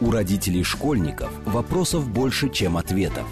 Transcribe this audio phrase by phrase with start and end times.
[0.00, 3.26] У родителей школьников вопросов больше, чем ответов.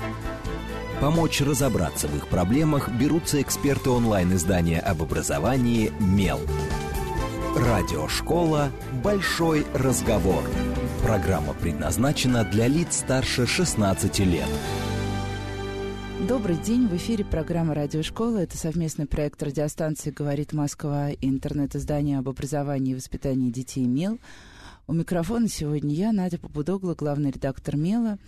[1.00, 6.40] Помочь разобраться в их проблемах берутся эксперты онлайн-издания об образовании «Мел».
[7.54, 8.70] Радиошкола
[9.04, 10.42] «Большой разговор».
[11.02, 14.48] Программа предназначена для лиц старше 16 лет.
[16.28, 18.38] Добрый день, в эфире программа «Радиошкола».
[18.38, 24.18] Это совместный проект радиостанции «Говорит Москва» и интернет-издание об образовании и воспитании детей «Мел».
[24.88, 28.18] У микрофона сегодня я, Надя Попудогла, главный редактор «Мела».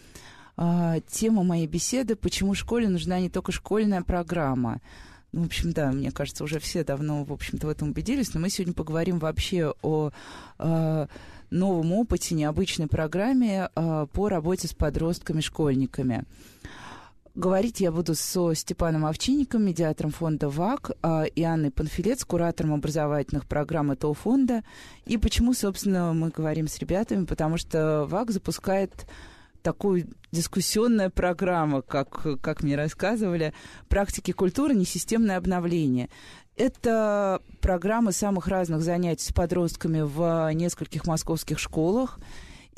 [0.56, 4.80] А, тема моей беседы «Почему школе нужна не только школьная программа?»
[5.30, 8.40] Ну, в общем, да, мне кажется, уже все давно, в общем-то, в этом убедились, но
[8.40, 10.10] мы сегодня поговорим вообще о
[10.58, 11.06] э,
[11.50, 16.24] новом опыте, необычной программе э, по работе с подростками-школьниками.
[17.38, 23.46] Говорить я буду со Степаном Овчинником, медиатором фонда ВАК, э, и Анной Панфилец, куратором образовательных
[23.46, 24.64] программ этого фонда.
[25.06, 27.26] И почему, собственно, мы говорим с ребятами?
[27.26, 29.06] Потому что ВАК запускает
[29.62, 33.54] такую дискуссионная программа, как, как мне рассказывали,
[33.86, 36.08] практики культуры, несистемное обновление.
[36.56, 42.18] Это программа самых разных занятий с подростками в нескольких московских школах.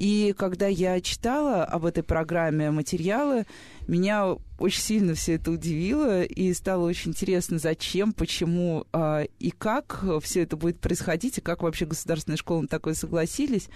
[0.00, 3.44] И когда я читала об этой программе материалы,
[3.86, 10.02] меня очень сильно все это удивило, и стало очень интересно, зачем, почему э, и как
[10.22, 13.68] все это будет происходить, и как вообще государственные школы на такое согласились.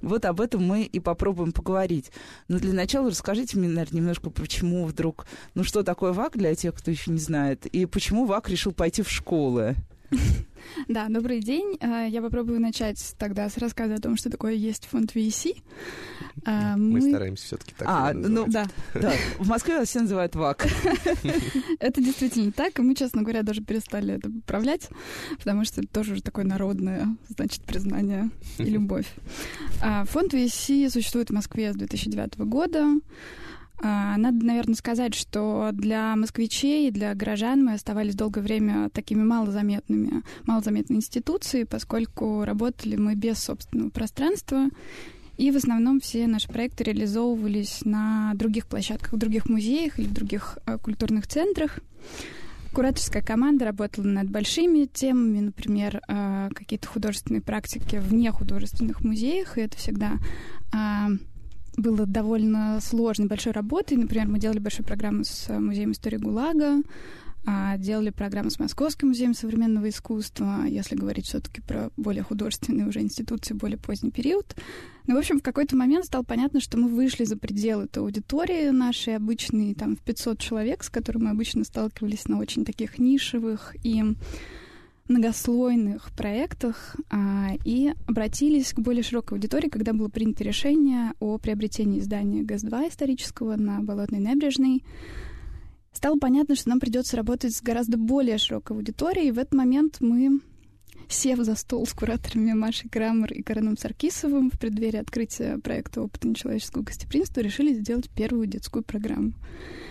[0.00, 2.10] Вот об этом мы и попробуем поговорить.
[2.48, 5.26] Но для начала расскажите мне, наверное, немножко, почему вдруг...
[5.52, 9.02] Ну, что такое ВАК для тех, кто еще не знает, и почему ВАК решил пойти
[9.02, 9.76] в школы?
[10.88, 11.76] Да, добрый день.
[11.80, 15.62] А, я попробую начать тогда с рассказа о том, что такое есть фонд VC.
[16.44, 19.12] А, мы, мы стараемся все-таки так А, ну да, да.
[19.38, 20.66] В Москве вас все называют ВАК.
[21.80, 24.88] Это действительно так, и мы, честно говоря, даже перестали это управлять,
[25.38, 29.06] потому что это тоже такое народное, значит, признание и любовь.
[29.82, 32.86] А, фонд VC существует в Москве с 2009 года.
[33.78, 40.22] А, надо, наверное, сказать, что для москвичей для горожан мы оставались долгое время такими малозаметными,
[40.46, 44.68] малозаметной институцией, поскольку работали мы без собственного пространства,
[45.36, 50.14] и в основном все наши проекты реализовывались на других площадках, в других музеях или в
[50.14, 51.78] других э, культурных центрах.
[52.72, 59.62] Кураторская команда работала над большими темами, например, э, какие-то художественные практики вне художественных музеях, и
[59.62, 60.14] это всегда
[60.72, 61.18] э,
[61.76, 63.96] было довольно сложной, большой работой.
[63.96, 66.82] Например, мы делали большую программу с Музеем истории ГУЛАГа,
[67.48, 73.00] а, делали программу с Московским музеем современного искусства, если говорить все-таки про более художественные уже
[73.00, 74.56] институции, более поздний период.
[75.06, 78.70] Но, в общем, в какой-то момент стало понятно, что мы вышли за пределы этой аудитории
[78.70, 83.76] нашей обычной, там, в 500 человек, с которыми мы обычно сталкивались на очень таких нишевых
[83.84, 84.02] и
[85.08, 92.00] многослойных проектах а, и обратились к более широкой аудитории, когда было принято решение о приобретении
[92.00, 94.82] издания ГЭС-2 исторического на Болотной набережной.
[95.92, 99.98] Стало понятно, что нам придется работать с гораздо более широкой аудиторией, и в этот момент
[100.00, 100.40] мы
[101.08, 106.28] сев за стол с кураторами Машей Крамер и Кареном Саркисовым в преддверии открытия проекта опыта
[106.28, 109.32] нечеловеческого гостеприимства, решили сделать первую детскую программу.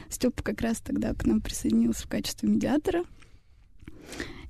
[0.09, 3.03] Степа как раз тогда к нам присоединился в качестве медиатора.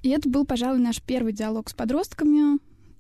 [0.06, 2.60] И это был, пожалуй, наш первый диалог с подростками.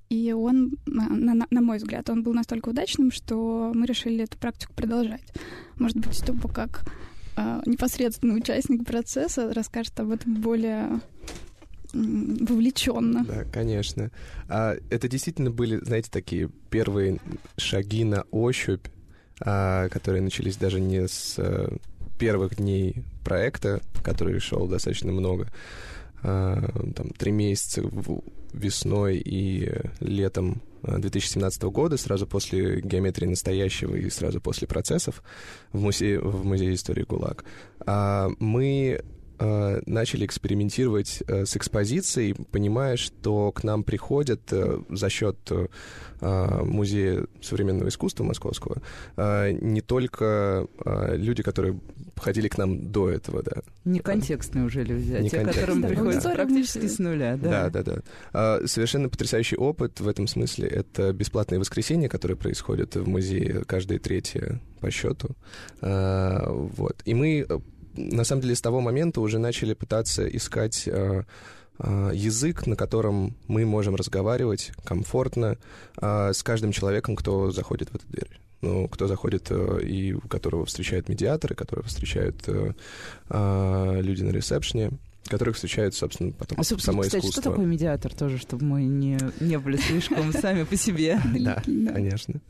[0.10, 4.40] И он, на, на, на мой взгляд, он был настолько удачным, что мы решили эту
[4.40, 5.22] практику продолжать.
[5.76, 6.84] Может быть, Степа как
[7.38, 11.00] э, непосредственный участник процесса расскажет об этом более
[11.94, 13.24] вовлеченно.
[13.24, 14.10] Да, конечно.
[14.50, 17.20] А, это действительно были, знаете, такие первые
[17.56, 18.88] шаги на ощупь,
[19.42, 21.72] а, которые начались даже не с а,
[22.18, 25.50] первых дней проекта, который шел достаточно много,
[26.26, 27.84] там, три месяца
[28.52, 35.24] весной и летом 2017 а, года, сразу после геометрии настоящего и сразу после процессов
[35.72, 37.44] в музее, в музее истории ГУЛАГ,
[37.86, 39.04] а, мы
[39.38, 45.38] Э, начали экспериментировать э, с экспозицией, понимая, что к нам приходят э, за счет
[46.22, 48.82] Музея современного искусства московского
[49.18, 50.66] не только
[51.12, 51.78] люди, которые
[52.16, 53.62] ходили к нам до этого, да.
[53.84, 56.36] Не контекстные уже люди, а те, которым да, приходится да.
[56.36, 57.70] практически с нуля, да.
[57.70, 58.68] Да, да, да.
[58.68, 60.70] Совершенно потрясающий опыт в этом смысле.
[60.70, 65.36] Это бесплатные воскресенья, которые происходят в музее каждое третье по счету.
[65.82, 67.02] Вот.
[67.04, 67.46] И мы
[67.96, 71.24] на самом деле с того момента уже начали пытаться искать э,
[71.80, 75.58] э, язык, на котором мы можем разговаривать комфортно
[76.02, 78.40] э, с каждым человеком, кто заходит в эту дверь.
[78.62, 84.92] Ну, кто заходит и которого встречают медиаторы, которого встречают люди на ресепшне,
[85.28, 87.42] которых встречают, собственно, потом а, собственно, само кстати, искусство.
[87.42, 91.20] что такое медиатор тоже, чтобы мы не, не были слишком сами по себе?
[91.40, 92.42] Да, конечно.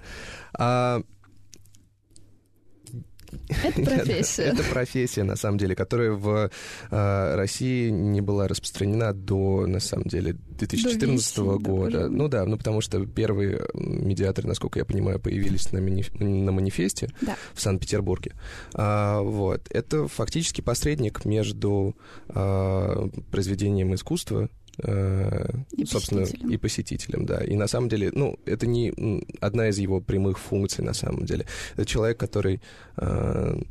[3.64, 4.44] Это профессия.
[4.44, 6.50] Это профессия, на самом деле, которая в
[6.92, 12.10] э, России не была распространена до, на самом деле, 2014 года.
[12.10, 17.10] Ну да, ну потому что первые медиаторы, насколько я понимаю, появились на, на манифесте
[17.54, 18.34] в Санкт-Петербурге.
[18.74, 19.68] А, вот.
[19.70, 21.96] Это фактически посредник между
[22.30, 24.48] а, произведением искусства Э,
[24.78, 26.52] и собственно, посетителям.
[26.52, 27.44] и посетителям, да.
[27.44, 31.46] И на самом деле, ну, это не одна из его прямых функций, на самом деле.
[31.74, 32.62] Это человек, который
[32.98, 33.62] э,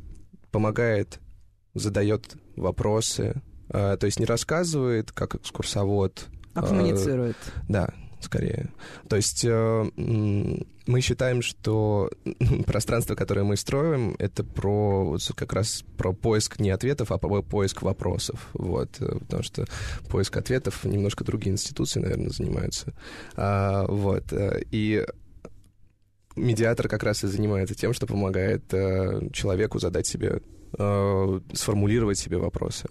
[0.51, 1.19] помогает,
[1.73, 6.27] задает вопросы, э, то есть не рассказывает, как экскурсовод.
[6.53, 7.35] А коммуницирует.
[7.35, 8.71] Э, да, скорее.
[9.07, 12.09] То есть э, мы считаем, что
[12.65, 17.81] пространство, которое мы строим, это про как раз про поиск не ответов, а про поиск
[17.81, 18.49] вопросов.
[18.53, 19.65] Вот, э, потому что
[20.09, 22.93] поиск ответов немножко другие институции, наверное, занимаются.
[23.35, 24.31] А, вот.
[24.31, 25.05] Э, и
[26.35, 30.41] медиатор как раз и занимается тем, что помогает э, человеку задать себе,
[30.77, 32.87] э, сформулировать себе вопросы.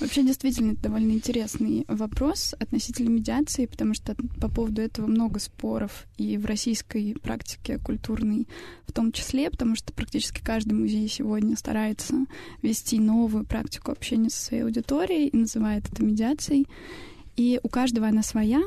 [0.00, 6.06] Вообще, действительно, это довольно интересный вопрос относительно медиации, потому что по поводу этого много споров
[6.16, 8.46] и в российской практике культурной
[8.86, 12.14] в том числе, потому что практически каждый музей сегодня старается
[12.62, 16.68] вести новую практику общения со своей аудиторией и называет это медиацией.
[17.36, 18.62] И у каждого она своя,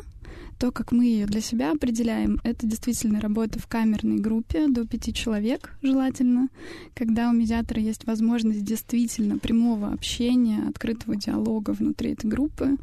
[0.61, 5.11] то, как мы ее для себя определяем, это действительно работа в камерной группе до пяти
[5.11, 6.49] человек, желательно,
[6.93, 12.77] когда у медиатора есть возможность действительно прямого общения, открытого диалога внутри этой группы,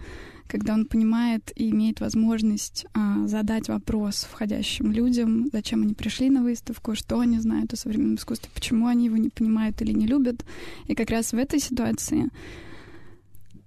[0.48, 6.42] когда он понимает и имеет возможность а, задать вопрос входящим людям, зачем они пришли на
[6.42, 10.44] выставку, что они знают о современном искусстве, почему они его не понимают или не любят.
[10.88, 12.30] И как раз в этой ситуации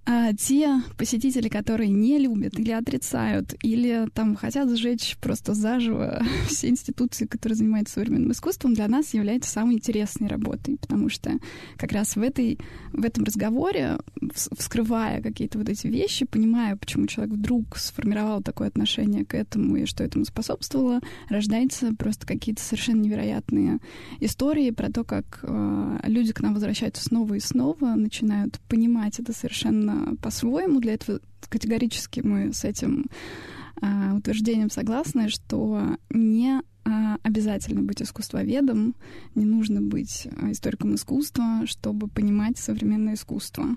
[0.04, 6.70] а те посетители, которые не любят или отрицают, или там хотят сжечь просто заживо все
[6.70, 11.38] институции, которые занимаются современным искусством, для нас является самой интересной работой, потому что
[11.76, 12.58] как раз в, этой,
[12.92, 13.98] в этом разговоре,
[14.32, 19.86] вскрывая какие-то вот эти вещи, понимая, почему человек вдруг сформировал такое отношение к этому и
[19.86, 23.78] что этому способствовало, рождаются просто какие-то совершенно невероятные
[24.18, 29.32] истории про то, как э, люди к нам возвращаются снова и снова, начинают понимать это
[29.32, 30.80] совершенно по-своему.
[30.80, 33.06] Для этого категорически мы с этим
[33.80, 38.96] а, утверждением согласны, что не а, обязательно быть искусствоведом,
[39.34, 43.76] не нужно быть а, историком искусства, чтобы понимать современное искусство.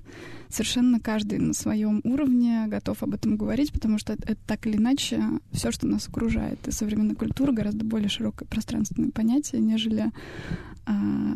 [0.50, 4.78] Совершенно каждый на своем уровне готов об этом говорить, потому что это, это так или
[4.78, 5.22] иначе
[5.52, 6.68] все, что нас окружает.
[6.68, 10.12] И современная культура гораздо более широкое пространственное понятие, нежели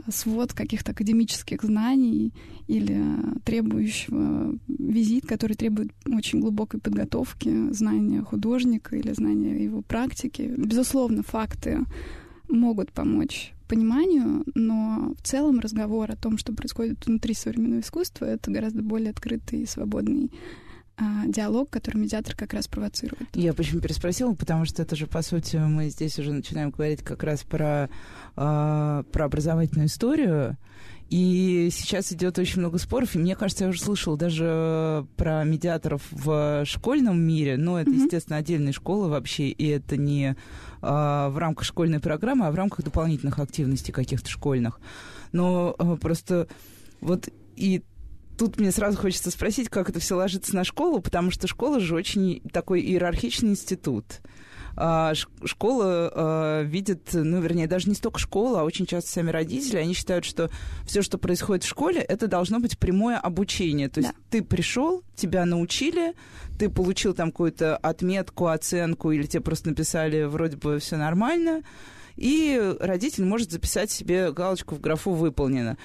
[0.10, 2.34] свод каких-то академических знаний
[2.68, 3.04] или
[3.44, 10.54] требующего визит, который требует очень глубокой подготовки, знания художника или знания его практики.
[10.58, 11.80] Безусловно, факты
[12.48, 18.50] могут помочь пониманию, но в целом разговор о том, что происходит внутри современного искусства, это
[18.52, 20.32] гораздо более открытый и свободный
[21.28, 23.28] диалог, который медиатор как раз провоцирует.
[23.34, 27.24] Я почему переспросила, потому что это же, по сути, мы здесь уже начинаем говорить как
[27.24, 27.90] раз про,
[28.36, 30.58] э, про образовательную историю,
[31.10, 36.04] и сейчас идет очень много споров, и мне кажется, я уже слышала даже про медиаторов
[36.12, 38.04] в школьном мире, но это, mm-hmm.
[38.04, 40.36] естественно, отдельные школы вообще, и это не
[40.82, 44.80] а, в рамках школьной программы, а в рамках дополнительных активностей каких-то школьных.
[45.32, 46.48] Но а, просто
[47.02, 47.82] вот и
[48.40, 51.94] тут мне сразу хочется спросить, как это все ложится на школу, потому что школа же
[51.94, 54.22] очень такой иерархичный институт.
[54.78, 59.76] А, школа а, видит, ну, вернее, даже не столько школа, а очень часто сами родители,
[59.76, 60.50] они считают, что
[60.86, 63.90] все, что происходит в школе, это должно быть прямое обучение.
[63.90, 64.20] То есть да.
[64.30, 66.14] ты пришел, тебя научили,
[66.58, 71.64] ты получил там какую-то отметку, оценку, или тебе просто написали вроде бы все нормально,
[72.16, 75.78] и родитель может записать себе галочку в графу «выполнено».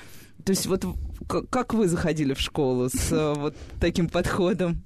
[0.44, 0.84] То есть вот
[1.28, 4.82] как вы заходили в школу с э, вот таким подходом?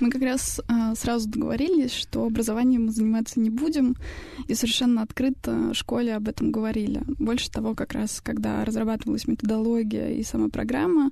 [0.00, 3.96] Мы как раз а, сразу договорились, что образованием мы заниматься не будем,
[4.48, 7.02] и совершенно открыто в школе об этом говорили.
[7.18, 11.10] Больше того, как раз, когда разрабатывалась методология и сама программа,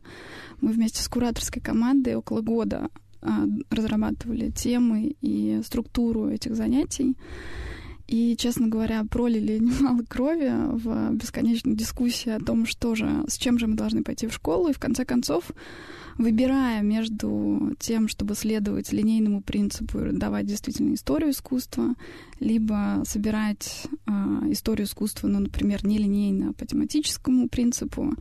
[0.61, 2.89] мы вместе с кураторской командой около года
[3.21, 7.17] а, разрабатывали темы и структуру этих занятий.
[8.09, 13.59] И, честно говоря, пролили немало крови в бесконечной дискуссии о том, что же, с чем
[13.59, 14.69] же мы должны пойти в школу.
[14.69, 15.45] И в конце концов,
[16.17, 21.95] выбирая между тем, чтобы следовать линейному принципу и давать действительно историю искусства,
[22.41, 24.11] либо собирать э,
[24.53, 28.15] историю искусства, ну, например, не линейно, а по тематическому принципу,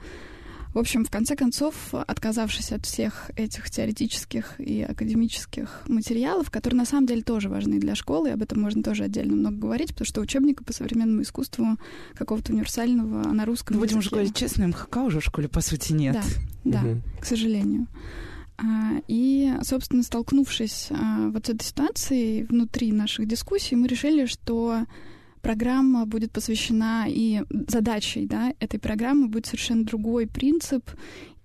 [0.78, 6.86] В общем, в конце концов, отказавшись от всех этих теоретических и академических материалов, которые на
[6.86, 10.06] самом деле тоже важны для школы, и об этом можно тоже отдельно много говорить, потому
[10.06, 11.66] что учебника по современному искусству
[12.14, 14.00] какого-то универсального на русском Будем языке.
[14.02, 16.16] уже говорить честно, МХК уже в школе, по сути, нет.
[16.64, 17.02] Да, да, Мгм.
[17.22, 17.88] к сожалению.
[18.60, 24.84] А, И, собственно, столкнувшись а, вот с этой ситуацией внутри наших дискуссий, мы решили, что
[25.48, 30.92] программа будет посвящена и задачей да, этой программы будет совершенно другой принцип,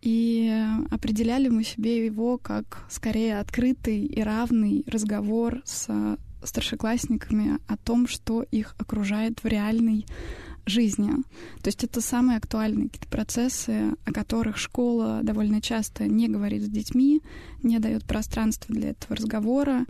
[0.00, 0.52] и
[0.90, 8.42] определяли мы себе его как скорее открытый и равный разговор с старшеклассниками о том, что
[8.42, 10.04] их окружает в реальной
[10.66, 11.12] жизни.
[11.62, 16.68] То есть это самые актуальные какие-то процессы, о которых школа довольно часто не говорит с
[16.68, 17.22] детьми,
[17.62, 19.86] не дает пространства для этого разговора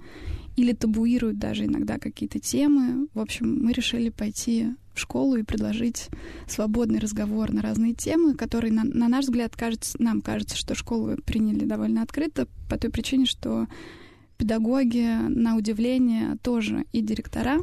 [0.57, 3.09] или табуирует даже иногда какие-то темы.
[3.15, 6.09] В общем, мы решили пойти в школу и предложить
[6.47, 11.17] свободный разговор на разные темы, которые, на, на наш взгляд, кажется, нам кажется, что школы
[11.25, 13.67] приняли довольно открыто по той причине, что
[14.37, 17.61] педагоги, на удивление, тоже и директора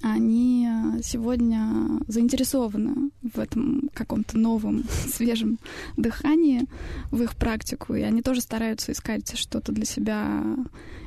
[0.00, 0.68] они
[1.02, 5.58] сегодня заинтересованы в этом каком-то новом, свежем
[5.96, 6.62] дыхании
[7.10, 10.56] в их практику, и они тоже стараются искать что-то для себя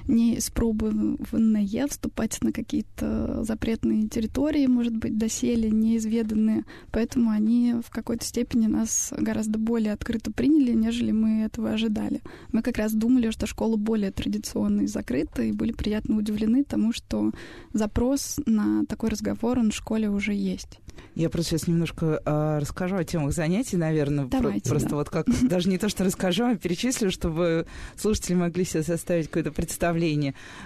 [0.07, 6.63] не испробованное, вступать на какие-то запретные территории, может быть, доселе неизведанные.
[6.91, 12.21] Поэтому они в какой-то степени нас гораздо более открыто приняли, нежели мы этого ожидали.
[12.51, 16.93] Мы как раз думали, что школа более традиционная и закрыта, и были приятно удивлены тому,
[16.93, 17.31] что
[17.73, 20.79] запрос на такой разговор он в школе уже есть.
[21.15, 24.25] Я просто сейчас немножко э, расскажу о темах занятий, наверное.
[24.25, 24.95] Давайте, просто да.
[24.95, 29.51] вот как даже не то, что расскажу, а перечислю, чтобы слушатели могли себе составить какое-то
[29.51, 29.94] представление.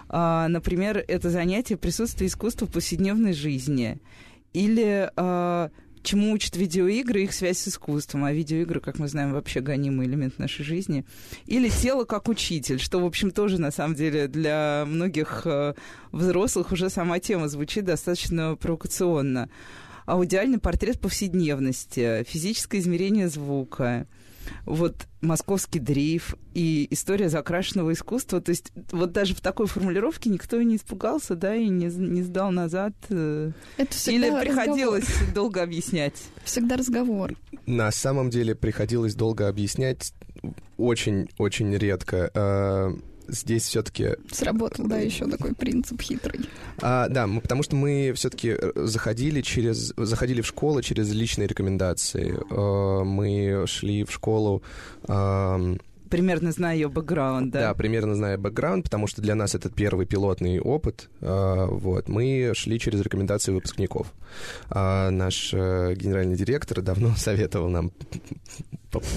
[0.08, 4.00] А, например, это занятие присутствие искусства в повседневной жизни.
[4.54, 5.70] Или а,
[6.04, 8.26] чему учат видеоигры, их связь с искусством.
[8.26, 11.06] А видеоигры, как мы знаем, вообще гонимый элемент нашей жизни.
[11.46, 15.74] Или тело как учитель, что, в общем, тоже, на самом деле, для многих э,
[16.12, 19.50] взрослых уже сама тема звучит достаточно провокационно.
[20.06, 24.08] Аудиальный портрет повседневности, физическое измерение звука,
[24.66, 28.42] вот московский дрейф и история закрашенного искусства.
[28.42, 32.52] То есть вот даже в такой формулировке никто не испугался, да, и не, не сдал
[32.52, 32.94] назад.
[33.10, 34.46] э, Это всегда Или разговор.
[34.46, 36.16] приходилось долго объяснять.
[36.44, 37.34] Всегда разговор.
[37.66, 40.14] На самом деле приходилось долго объяснять,
[40.78, 42.32] очень-очень редко.
[43.30, 46.42] Здесь все-таки Сработал, да, еще такой принцип хитрый.
[46.82, 52.38] А, да, мы, потому что мы все-таки заходили через заходили в школу через личные рекомендации.
[52.50, 54.64] А, мы шли в школу.
[56.10, 57.60] А, Примерно зная ее бэкграунд, да.
[57.70, 57.74] да.
[57.74, 61.10] примерно зная бэкграунд, потому что для нас это первый пилотный опыт.
[61.22, 64.14] А, вот, мы шли через рекомендации выпускников.
[64.70, 67.92] А, наш э, генеральный директор давно советовал нам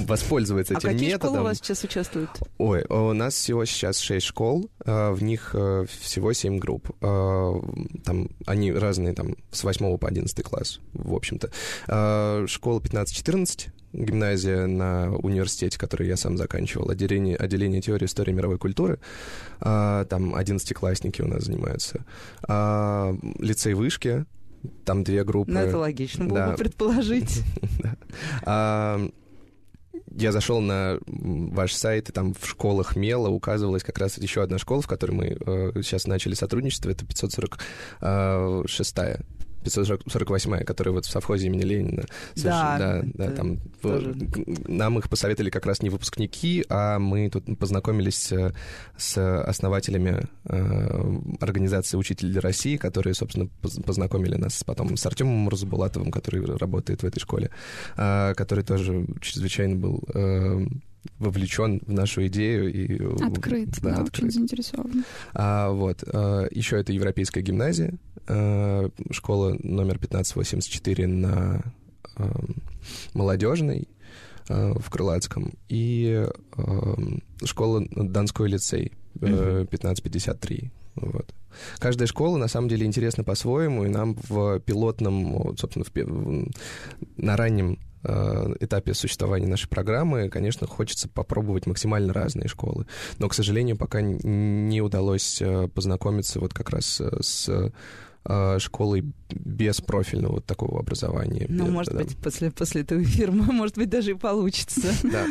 [0.07, 1.29] воспользоваться А этим какие методом.
[1.29, 2.31] школы у вас сейчас участвуют?
[2.59, 6.91] Ой, у нас всего сейчас 6 школ, а, в них э, всего 7 групп.
[7.01, 7.55] А,
[8.05, 11.51] Там они разные, там, с 8 по 11 класс, в общем-то.
[11.89, 18.59] А, Школа 15-14, гимназия на университете, который я сам заканчивал, отделение, отделение теории истории мировой
[18.59, 18.99] культуры.
[19.61, 22.05] А, Там 11-классники у нас занимаются.
[22.49, 24.25] А, Лицей вышки,
[24.85, 25.53] там две группы.
[25.53, 26.51] Ну, это логично было Да.
[26.53, 27.43] бы предположить.
[28.45, 29.01] А,
[30.15, 34.59] Я зашел на ваш сайт, и там в школах Мела указывалась как раз еще одна
[34.59, 39.21] школа, в которой мы э, сейчас начали сотрудничество, это 546-я.
[39.65, 42.05] 548-я, которая вот в совхозе имени Ленина.
[42.37, 44.11] Да, да, да, там тоже.
[44.11, 48.53] э, нам их посоветовали как раз не выпускники, а мы тут познакомились э,
[48.97, 56.11] с основателями э, организации «Учитель России», которые, собственно, поз- познакомили нас потом с Артемом Мурзабулатовым,
[56.11, 57.51] который работает в этой школе,
[57.97, 60.67] а, который тоже чрезвычайно был э,
[61.19, 64.33] вовлечен в нашу идею и э, Открыт, да, очень открыт.
[64.33, 65.05] заинтересован.
[65.35, 66.05] А, вот.
[66.07, 67.95] а, еще это Европейская гимназия,
[68.29, 71.63] а, школа номер 1584 на
[72.17, 72.45] а,
[73.15, 73.89] Молодежной
[74.49, 76.97] а, в Крылатском и а,
[77.45, 79.63] школа Донской лицей э, Мгм.
[79.65, 80.71] 1553.
[80.95, 81.35] Вот.
[81.79, 86.47] Каждая школа, на самом деле, интересна по-своему, и нам в пилотном, собственно, в
[87.17, 92.87] на раннем э, этапе существования нашей программы, конечно, хочется попробовать максимально разные школы.
[93.19, 97.49] Но, к сожалению, пока не удалось э, познакомиться вот как раз э, с
[98.25, 101.47] э, школой без профильного вот такого образования.
[101.49, 101.99] Ну, Без- может да.
[102.01, 104.89] быть, после, после этого эфира, может быть, даже и получится.
[105.05, 105.27] Да,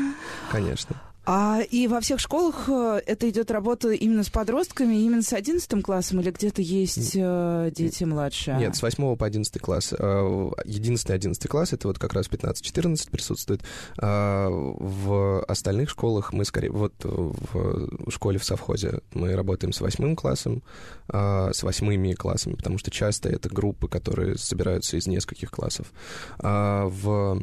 [0.52, 1.02] конечно.
[1.34, 5.82] А, и во всех школах э, это идет работа именно с подростками, именно с 11
[5.82, 8.52] классом, или где-то есть э, дети младше?
[8.60, 9.94] Нет, с 8 по 11 класс.
[9.98, 13.62] Э, единственный 11 класс, это вот как раз 15-14 присутствует.
[13.98, 16.70] А в остальных школах мы скорее...
[16.70, 20.64] Вот в школе в совхозе мы работаем с 8 классом,
[21.08, 25.94] с восьмыми классами, потому что часто это группы, которые собираются из нескольких классов.
[26.40, 27.42] А в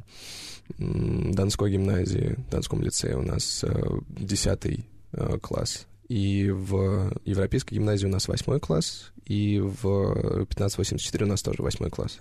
[0.76, 3.64] Донской гимназии, Донском лицее у нас
[4.08, 4.76] 10 э,
[5.12, 5.86] э, класс.
[6.08, 11.90] И в Европейской гимназии у нас восьмой класс, и в 1584 у нас тоже восьмой
[11.90, 12.20] класс.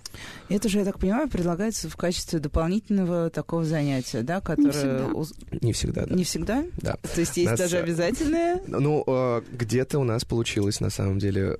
[0.50, 5.06] Это же, я так понимаю, предлагается в качестве дополнительного такого занятия, да, которое...
[5.08, 6.14] Не всегда, Не всегда да.
[6.14, 6.64] Не всегда?
[6.82, 6.96] Да.
[7.14, 7.58] То есть есть нас...
[7.58, 8.60] даже обязательное?
[8.66, 11.56] Ну, э, где-то у нас получилось, на самом деле,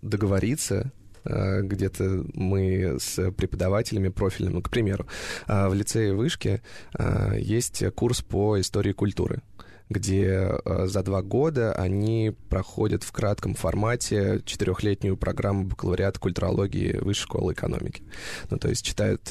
[0.00, 5.06] договориться Э, где-то мы с преподавателями профильными, ну, к примеру,
[5.46, 6.62] э, в лицее Вышки
[6.98, 9.42] э, есть курс по истории культуры
[9.90, 17.54] где за два года они проходят в кратком формате четырехлетнюю программу бакалавриата культурологии Высшей школы
[17.54, 18.02] экономики.
[18.50, 19.22] Ну, то есть читают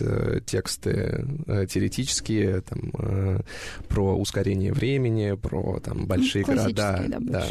[0.48, 3.44] тексты теоретические там,
[3.88, 7.06] про ускорение времени, про там, большие ну, города.
[7.08, 7.46] Да, да,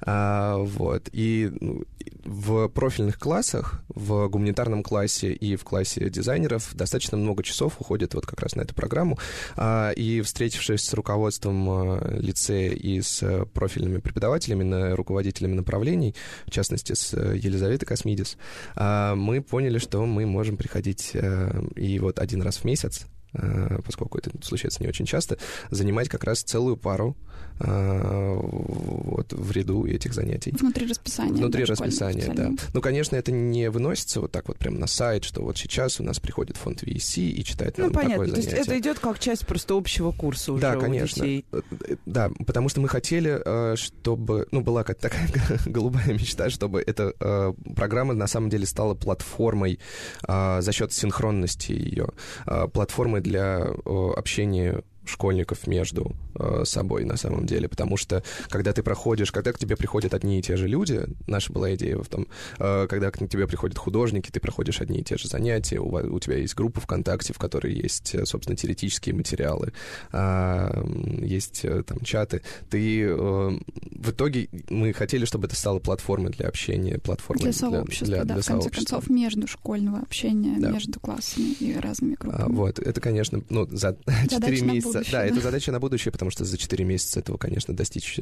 [0.00, 1.08] а, вот.
[1.12, 1.84] И ну,
[2.24, 8.26] в профильных классах, в гуманитарном классе и в классе дизайнеров достаточно много часов уходит вот
[8.26, 9.18] как раз на эту программу.
[9.56, 16.14] А, и встретившись с руководством а, лицея и с профильными преподавателями, руководителями направлений,
[16.46, 18.36] в частности, с Елизаветой Космидис,
[18.74, 23.21] а, мы поняли, что мы можем приходить а, и вот один раз в месяц Э,
[23.84, 25.38] поскольку это случается не очень часто,
[25.70, 27.16] занимать как раз целую пару
[27.60, 30.54] э, вот, в ряду этих занятий.
[30.58, 31.32] Внутри расписания.
[31.32, 32.50] Внутри да, расписания, да.
[32.74, 36.04] Ну, конечно, это не выносится вот так вот прямо на сайт, что вот сейчас у
[36.04, 38.14] нас приходит фонд VC и читает ну, нам понятно.
[38.14, 38.50] такое занятие.
[38.50, 41.24] То есть это идет как часть просто общего курса уже да, у конечно.
[41.24, 41.44] детей.
[41.52, 41.60] Э,
[42.06, 44.46] да, потому что мы хотели, чтобы...
[44.50, 45.28] Ну, была как такая
[45.66, 49.78] голубая мечта, чтобы эта программа на самом деле стала платформой
[50.26, 52.08] за счет синхронности ее,
[52.72, 59.32] платформой для общения школьников между э, собой на самом деле, потому что когда ты проходишь,
[59.32, 62.26] когда к тебе приходят одни и те же люди, наша была идея в том,
[62.58, 66.20] э, когда к тебе приходят художники, ты проходишь одни и те же занятия, у, у
[66.20, 69.72] тебя есть группа ВКонтакте, в которой есть, э, собственно, теоретические материалы,
[70.12, 70.84] э,
[71.22, 76.48] есть э, там чаты, ты э, в итоге мы хотели, чтобы это стало платформой для
[76.48, 78.96] общения, платформой для сообщества, для, для, да, для в конце сообщества.
[78.96, 80.70] концов, междушкольного общения да.
[80.70, 82.44] между классами и разными а, группами.
[82.44, 83.96] А, вот, это, конечно, ну, за
[84.28, 85.12] 4 месяца будущее.
[85.12, 88.20] Да, это задача на будущее, потому что за 4 месяца этого, конечно, достичь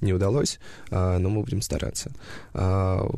[0.00, 0.58] не удалось,
[0.90, 2.12] а, но мы будем стараться.
[2.54, 3.08] А,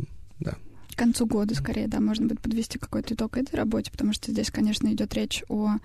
[0.41, 0.57] да.
[0.93, 4.51] К концу года, скорее, да, можно будет подвести какой-то итог этой работе, потому что здесь,
[4.51, 5.77] конечно, идет речь о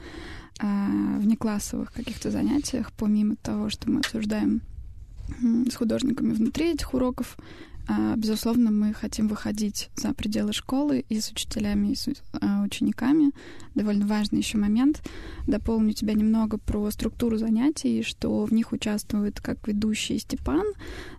[0.60, 4.62] а, внеклассовых каких-то занятиях, помимо того, что мы обсуждаем
[5.70, 7.38] с художниками внутри этих уроков,
[8.18, 13.32] безусловно, мы хотим выходить за пределы школы и с учителями, и с а, учениками.
[13.76, 15.02] Довольно важный еще момент.
[15.48, 20.66] Дополню тебя немного про структуру занятий, что в них участвует как ведущий Степан,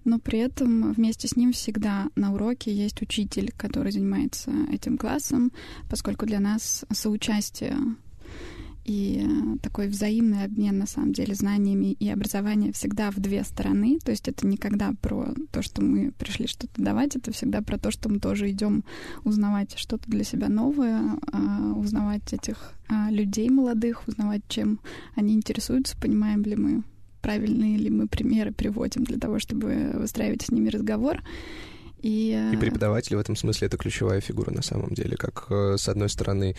[0.04, 5.52] но при этом вместе с ним всегда на уроке есть учитель, который занимается этим классом,
[5.88, 7.76] поскольку для нас соучастие
[8.88, 13.98] и э, такой взаимный обмен, на самом деле, знаниями и образованием всегда в две стороны.
[14.02, 17.90] То есть это никогда про то, что мы пришли что-то давать, это всегда про то,
[17.90, 18.84] что мы тоже идем
[19.24, 24.80] узнавать что-то для себя новое, а, узнавать этих а, людей молодых, узнавать, чем
[25.14, 26.82] они интересуются, понимаем ли мы,
[27.20, 31.22] правильные ли мы примеры приводим для того, чтобы выстраивать с ними разговор.
[32.02, 35.16] И, и э, преподаватель в этом смысле это ключевая фигура на самом деле.
[35.16, 36.54] Как, э, с одной стороны,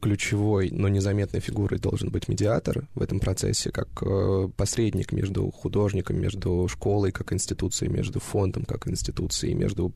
[0.00, 6.20] ключевой, но незаметной фигурой должен быть медиатор в этом процессе, как э, посредник между художником,
[6.20, 9.92] между школой как институцией, между фондом как институцией, между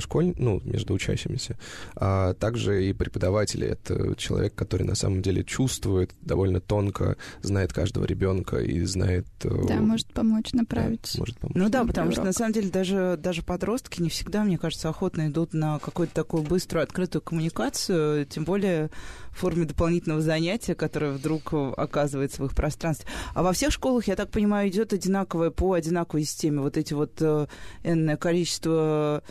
[0.00, 1.58] школь, ну, между учащимися.
[1.96, 8.04] А также и преподаватель— это человек, который на самом деле чувствует довольно тонко, знает каждого
[8.04, 9.26] ребенка и знает...
[9.42, 11.10] Да, может помочь направить.
[11.14, 11.56] Да, может помочь.
[11.56, 14.88] Ну да, потому что на самом деле даже, даже даже подростки не всегда, мне кажется,
[14.88, 18.90] охотно идут на какую-то такую быструю, открытую коммуникацию, тем более
[19.30, 23.08] в форме дополнительного занятия, которое вдруг оказывается в их пространстве.
[23.34, 26.60] А во всех школах, я так понимаю, идет одинаковое по одинаковой системе.
[26.60, 27.46] Вот эти вот э,
[27.82, 29.24] энное количество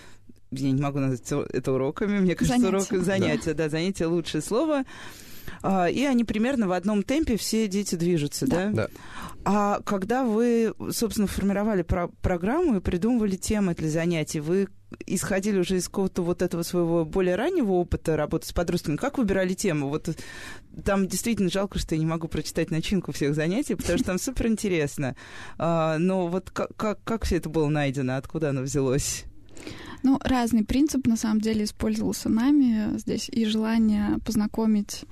[0.52, 2.96] я не могу назвать это уроками, мне кажется, занятия.
[2.96, 3.63] урок занятия, да.
[3.63, 4.84] да, занятия лучшее слово.
[5.62, 8.70] А, и они примерно в одном темпе все дети движутся, да?
[8.70, 8.88] Да.
[9.45, 14.69] А когда вы, собственно, формировали про программу и придумывали темы для занятий, вы
[15.06, 18.95] исходили уже из какого-то вот этого своего более раннего опыта работы с подростками.
[18.95, 19.89] Как выбирали тему?
[19.89, 20.10] Вот
[20.86, 24.47] там действительно жалко, что я не могу прочитать начинку всех занятий, потому что там супер
[24.47, 25.15] интересно.
[25.58, 28.17] А, но вот как, как, как все это было найдено?
[28.17, 29.25] Откуда оно взялось?
[30.03, 35.06] Ну, разный принцип на самом деле использовался нами здесь и желание познакомить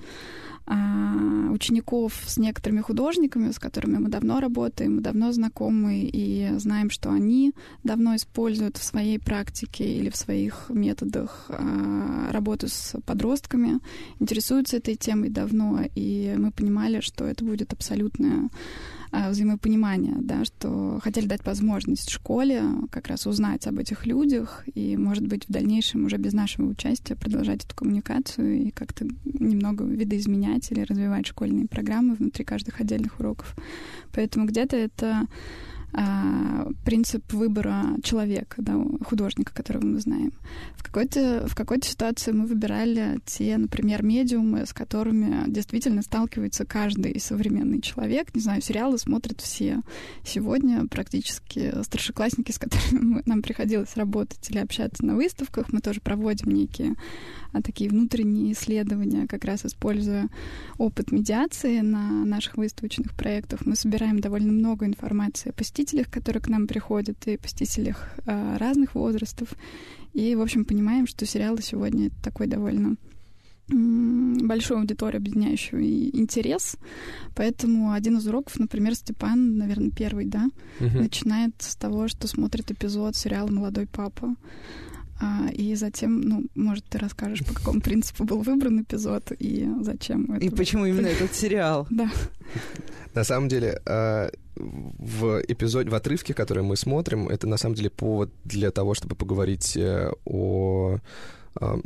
[1.52, 7.10] учеников с некоторыми художниками, с которыми мы давно работаем, мы давно знакомы и знаем, что
[7.10, 7.52] они
[7.84, 13.80] давно используют в своей практике или в своих методах а, работу с подростками,
[14.20, 18.48] интересуются этой темой давно, и мы понимали, что это будет абсолютная а,
[19.12, 25.26] взаимопонимания, да, что хотели дать возможность школе как раз узнать об этих людях и, может
[25.26, 30.80] быть, в дальнейшем уже без нашего участия продолжать эту коммуникацию и как-то немного видоизменять или
[30.80, 33.54] развивать школьные программы внутри каждых отдельных уроков.
[34.12, 35.26] Поэтому где-то это
[35.94, 38.74] а, принцип выбора человека, да,
[39.04, 40.32] художника, которого мы знаем.
[40.76, 47.20] В какой-то, в какой-то ситуации мы выбирали те, например, медиумы, с которыми действительно сталкивается каждый
[47.20, 48.34] современный человек.
[48.34, 49.82] Не знаю, сериалы смотрят все.
[50.24, 56.52] Сегодня практически старшеклассники, с которыми нам приходилось работать или общаться на выставках, мы тоже проводим
[56.52, 56.94] некие
[57.60, 60.28] такие внутренние исследования, как раз используя
[60.78, 63.66] опыт медиации на наших выставочных проектах.
[63.66, 68.94] Мы собираем довольно много информации о посетителях, которые к нам приходят, и посетителях а, разных
[68.94, 69.48] возрастов.
[70.14, 72.96] И, в общем, понимаем, что сериалы сегодня это такой довольно
[73.68, 75.82] большую аудиторию, объединяющую
[76.16, 76.76] интерес.
[77.34, 80.48] Поэтому один из уроков, например, Степан, наверное, первый, да,
[80.80, 80.98] угу.
[80.98, 84.34] начинает с того, что смотрит эпизод сериала «Молодой папа».
[85.22, 90.32] А, и затем, ну, может, ты расскажешь, по какому принципу был выбран эпизод и зачем
[90.32, 90.44] это...
[90.44, 91.86] И почему именно этот сериал.
[91.90, 92.10] Да.
[93.14, 97.90] На самом деле, а, в эпизоде, в отрывке, который мы смотрим, это на самом деле
[97.90, 100.98] повод для того, чтобы поговорить э, о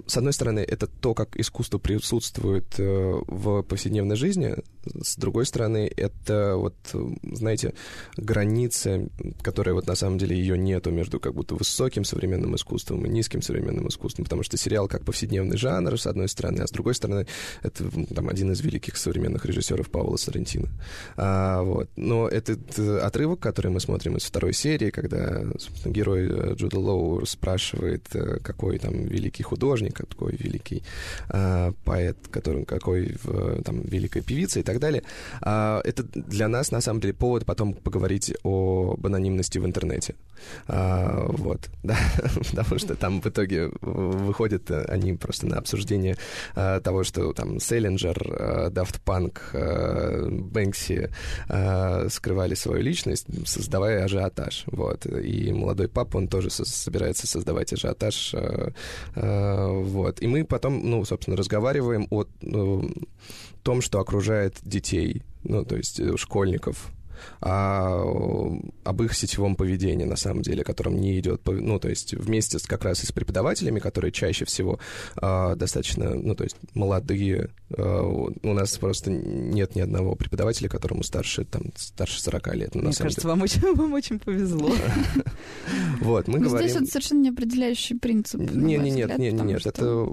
[0.07, 4.55] с одной стороны, это то, как искусство присутствует э, в повседневной жизни,
[5.03, 6.75] с другой стороны, это вот,
[7.23, 7.75] знаете,
[8.17, 9.09] граница,
[9.43, 13.43] которая вот на самом деле ее нету между как будто высоким современным искусством и низким
[13.43, 17.27] современным искусством, потому что сериал как повседневный жанр, с одной стороны, а с другой стороны,
[17.63, 20.69] это там один из великих современных режиссеров Паула Сарантино.
[21.17, 21.91] А, вот.
[21.97, 25.43] Но этот э, отрывок, который мы смотрим из второй серии, когда
[25.85, 28.07] герой э, Джуда Лоу спрашивает,
[28.43, 30.83] какой там великий художник, художник, какой великий
[31.31, 35.03] э, поэт, который, какой э, там великая певица и так далее.
[35.43, 40.15] Э, это для нас, на самом деле, повод потом поговорить об анонимности в интернете.
[40.69, 41.97] Э, вот, да,
[42.51, 46.17] потому что там в итоге выходят они просто на обсуждение
[46.57, 49.37] э, того, что там Селлинджер, э, Daft Punk,
[50.53, 51.11] Бэнкси
[52.11, 54.65] скрывали свою личность, создавая ажиотаж.
[54.67, 55.07] Вот.
[55.07, 58.71] И молодой папа, он тоже со- собирается создавать ажиотаж э,
[59.15, 60.23] э, вот.
[60.23, 62.89] И мы потом, ну, собственно, разговариваем о, о э,
[63.63, 66.93] том, что окружает детей, ну, то есть э, школьников,
[67.41, 68.03] а,
[68.85, 72.63] об их сетевом поведении, на самом деле, которым не идет, ну, то есть вместе с,
[72.63, 74.79] как раз и с преподавателями, которые чаще всего
[75.17, 81.03] а, достаточно, ну, то есть молодые, а, у нас просто нет ни одного преподавателя, которому
[81.03, 82.75] старше, там, старше 40 лет.
[82.75, 83.31] Ну, Мне кажется, деле.
[83.31, 84.73] вам очень, вам очень повезло.
[86.01, 86.69] Вот, мы говорим...
[86.69, 88.41] Здесь это совершенно не определяющий принцип.
[88.41, 90.07] Нет, нет, нет, нет, нет, это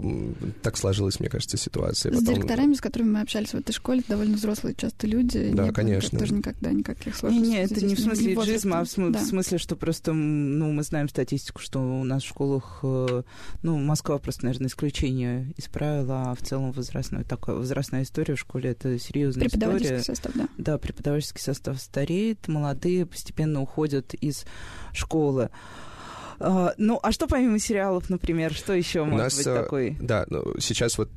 [0.62, 2.14] так сложилась, мне кажется, ситуация.
[2.14, 5.52] С директорами, с которыми мы общались в этой школе, довольно взрослые часто люди.
[5.54, 6.20] Да, конечно.
[6.20, 7.50] Тоже никогда никак никаких сложностей.
[7.50, 9.20] Не, не, это не в смысле джизма, а в, см- да.
[9.20, 13.24] в смысле, что просто, ну, мы знаем статистику, что у нас в школах, э,
[13.62, 18.40] ну, Москва просто, наверное, исключение из правила, а в целом возрастная, такая возрастная история в
[18.40, 20.16] школе, это серьезная преподавательский история.
[20.16, 20.48] состав, да.
[20.58, 24.46] Да, преподавательский состав стареет, молодые постепенно уходят из
[24.94, 25.50] школы.
[26.40, 29.98] Uh, ну, а что помимо сериалов, например, что еще может нас, быть э, такой?
[30.00, 31.10] Да, ну, сейчас вот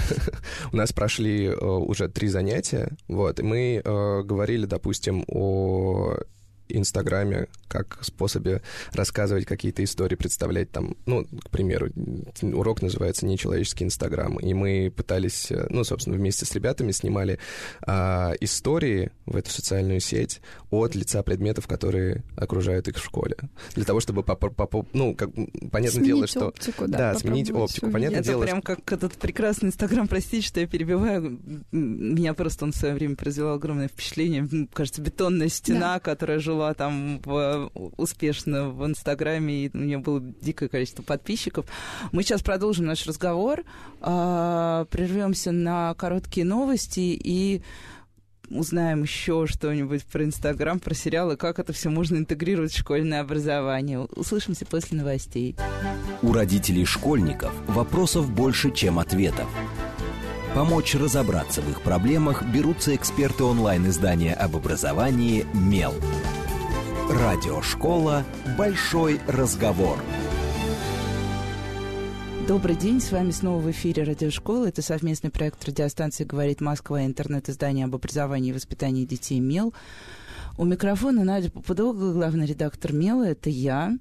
[0.72, 6.16] у нас прошли э, уже три занятия, вот, и мы э, говорили, допустим, о
[6.68, 11.90] Инстаграме как способе рассказывать какие-то истории, представлять там, ну, к примеру,
[12.42, 17.38] урок называется «Нечеловеческий Инстаграм», и мы пытались, э, ну, собственно, вместе с ребятами снимали
[17.82, 23.36] а, истории в эту социальную сеть от лица предметов, которые окружают их в школе.
[23.74, 25.30] Для того, чтобы, по, по, по, ну, как,
[25.70, 26.48] понятное сменить дело, что...
[26.48, 27.90] Оптику, да, да сменить оптику.
[27.90, 28.76] Понятное Это дело, прям что...
[28.76, 31.38] как этот прекрасный Инстаграм, простите, что я перебиваю.
[31.70, 34.68] Меня просто он в свое время произвел огромное впечатление.
[34.72, 36.00] Кажется, бетонная стена, да.
[36.00, 41.66] которая жила там в, успешно в Инстаграме, и у нее было дикое количество подписчиков.
[42.12, 43.64] Мы сейчас продолжим наш разговор,
[44.00, 47.62] э, прервемся на короткие новости и
[48.50, 54.00] узнаем еще что-нибудь про Инстаграм, про сериалы, как это все можно интегрировать в школьное образование.
[54.00, 55.56] Услышимся после новостей.
[56.22, 59.48] У родителей школьников вопросов больше, чем ответов.
[60.54, 65.94] Помочь разобраться в их проблемах берутся эксперты онлайн-издания об образовании «Мел».
[67.10, 68.22] Радиошкола
[68.58, 69.98] «Большой разговор».
[72.46, 74.66] Добрый день, с вами снова в эфире Радиошкола.
[74.66, 79.72] Это совместный проект радиостанции «Говорит Москва» интернет-издание об образовании и воспитании детей «Мел».
[80.58, 83.96] У микрофона Надя Попудога, главный редактор «Мела», это я.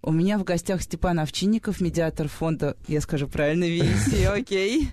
[0.00, 4.90] У меня в гостях Степан Овчинников, медиатор фонда, я скажу правильно, ВИСИ, окей.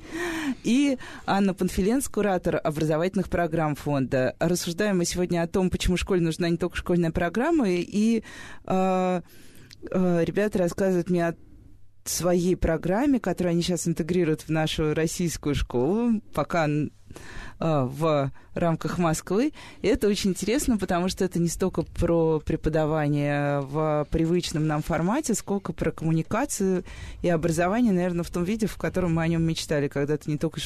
[0.64, 4.36] И Анна Панфиленс, куратор образовательных программ фонда.
[4.40, 8.24] Рассуждаем мы сегодня о том, почему школе нужна не только школьная программа, и
[8.66, 9.22] э,
[9.92, 11.36] э, ребята рассказывают мне о
[12.06, 16.70] своей программе, которую они сейчас интегрируют в нашу российскую школу, пока а,
[17.60, 19.54] в рамках Москвы.
[19.82, 25.34] И это очень интересно, потому что это не столько про преподавание в привычном нам формате,
[25.34, 26.84] сколько про коммуникацию
[27.22, 30.38] и образование, наверное, в том виде, в котором мы о нем мечтали, когда ты не
[30.38, 30.60] только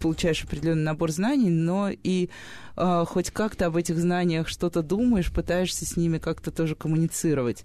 [0.00, 2.30] получаешь определенный набор знаний, но и
[2.76, 7.64] э, хоть как-то об этих знаниях что-то думаешь, пытаешься с ними как-то тоже коммуницировать.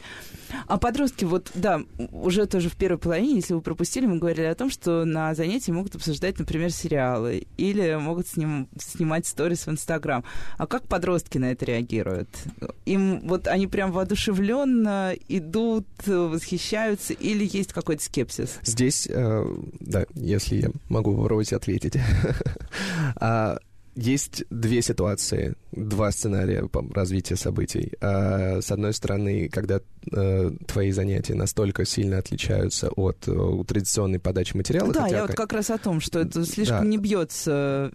[0.67, 4.55] А подростки, вот, да, уже тоже в первой половине, если вы пропустили, мы говорили о
[4.55, 10.23] том, что на занятии могут обсуждать, например, сериалы или могут сним, снимать сторис в Инстаграм.
[10.57, 12.29] А как подростки на это реагируют?
[12.85, 18.59] Им вот они прям воодушевленно идут, восхищаются или есть какой-то скепсис?
[18.63, 19.45] Здесь, э,
[19.79, 21.93] да, если я могу попробовать ответить.
[23.17, 23.57] А,
[23.95, 27.93] есть две ситуации, два сценария развития событий.
[28.01, 29.79] А, с одной стороны, когда
[30.11, 34.91] э, твои занятия настолько сильно отличаются от э, традиционной подачи материала.
[34.91, 36.85] Да, я вот как раз о том, что это слишком да.
[36.85, 37.91] не бьется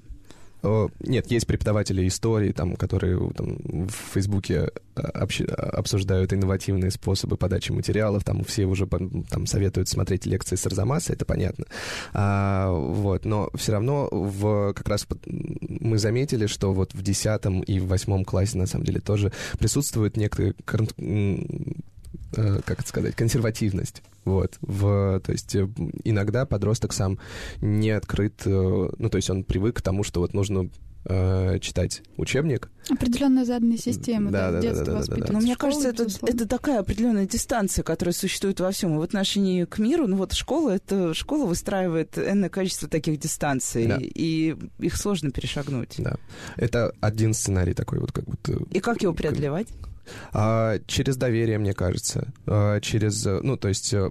[1.01, 5.41] нет, есть преподаватели истории, там, которые там, в Фейсбуке а, общ...
[5.41, 11.25] обсуждают инновативные способы подачи материалов, там все уже там, советуют смотреть лекции с Арзамаса, это
[11.25, 11.67] понятно.
[12.13, 17.81] А, вот, но все равно в, как раз мы заметили, что вот в 10 и
[17.81, 20.55] в 8 классе, на самом деле, тоже присутствует некоторые
[20.99, 21.37] Э,
[22.33, 24.03] как это сказать, консервативность.
[24.25, 24.59] Вот.
[24.61, 25.69] В, то есть э,
[26.05, 27.19] иногда подросток сам
[27.61, 30.71] не открыт, э, ну, то есть он привык к тому, что вот нужно
[31.03, 32.71] читать учебник.
[32.91, 36.81] Определенная заданная система, да, да, да, да, да, да, Но мне кажется, это, это такая
[36.81, 38.95] определенная дистанция, которая существует во всем.
[38.95, 43.87] И в отношении к миру, ну вот школа, это школа выстраивает энное количество таких дистанций,
[43.87, 43.99] да.
[43.99, 45.95] и их сложно перешагнуть.
[45.97, 46.17] Да.
[46.57, 48.59] Это один сценарий такой вот как будто...
[48.71, 49.69] И как его преодолевать?
[50.33, 52.33] А, через доверие, мне кажется.
[52.47, 54.11] А, через, ну, то есть, э,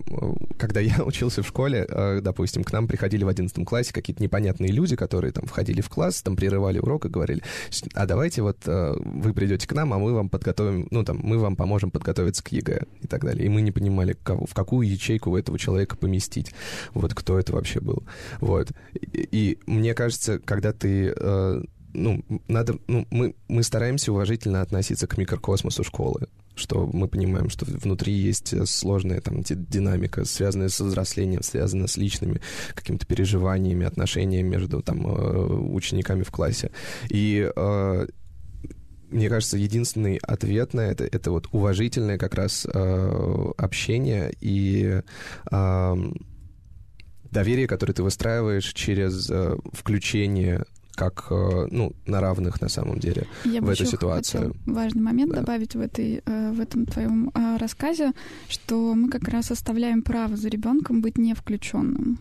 [0.57, 4.71] когда я учился в школе, а, допустим, к нам приходили в 11 классе какие-то непонятные
[4.71, 7.41] люди, которые там входили в класс, там прерывали урок и говорили,
[7.93, 11.37] а давайте вот э, вы придете к нам, а мы вам подготовим, ну, там, мы
[11.37, 13.45] вам поможем подготовиться к ЕГЭ и так далее.
[13.45, 16.53] И мы не понимали, в какую ячейку этого человека поместить.
[16.93, 18.03] Вот кто это вообще был.
[18.39, 18.71] Вот.
[18.93, 25.07] И, и мне кажется, когда ты э, ну, надо, ну, мы, мы стараемся уважительно относиться
[25.07, 31.41] к микрокосмосу школы, что мы понимаем, что внутри есть сложная там динамика, связанная с взрослением,
[31.41, 32.41] связанная с личными
[32.73, 36.71] какими-то переживаниями, отношениями между там э, учениками в классе.
[37.09, 38.07] И э,
[39.09, 45.01] мне кажется, единственный ответ на это это вот уважительное как раз э, общение и
[45.51, 45.95] э,
[47.31, 50.65] доверие, которое ты выстраиваешь через э, включение
[50.99, 54.53] как, э, ну, на равных на самом деле Я в эту ситуацию.
[54.65, 55.39] Важный момент да.
[55.39, 58.11] добавить в, этой, э, в этом твоем э, рассказе,
[58.49, 62.19] что мы как раз оставляем право за ребенком быть не включенным.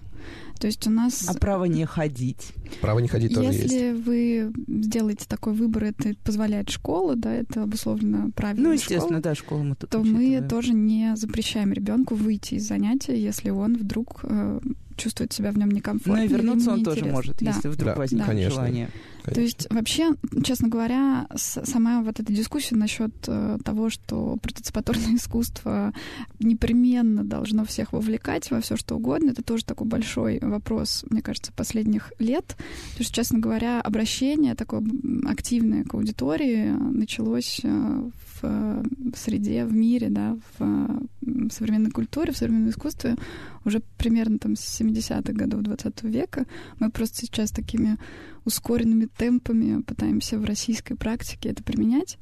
[0.60, 1.28] То есть у нас...
[1.28, 2.52] А право не ходить?
[2.80, 3.74] Право не ходить тоже Если есть.
[3.74, 8.68] Если вы сделаете такой выбор, это позволяет школа, да, это обусловлено правильно.
[8.68, 12.68] Ну, естественно, школы, да, школа мы тут То мы тоже не запрещаем ребенку выйти из
[12.68, 14.60] занятия, если он вдруг э,
[14.98, 16.16] чувствует себя в нем некомфортно.
[16.16, 17.52] Ну и вернуться он тоже может, да.
[17.52, 18.50] если вдруг да, возникнет конечно.
[18.50, 18.90] желание.
[19.22, 19.34] Конечно.
[19.34, 20.10] То есть вообще,
[20.42, 25.92] честно говоря, сама вот эта дискуссия насчет э, того, что партиципаторное искусство
[26.40, 31.52] непременно должно всех вовлекать во все что угодно, это тоже такой большой вопрос, мне кажется,
[31.52, 32.56] последних лет.
[32.90, 34.82] Потому что, честно говоря, обращение такое
[35.26, 42.70] активное к аудитории началось э, в среде, в мире, да, в современной культуре, в современном
[42.70, 43.16] искусстве
[43.64, 46.46] уже примерно там с 70-х годов 20 века.
[46.78, 47.96] Мы просто сейчас такими
[48.44, 52.18] ускоренными темпами пытаемся в российской практике это применять.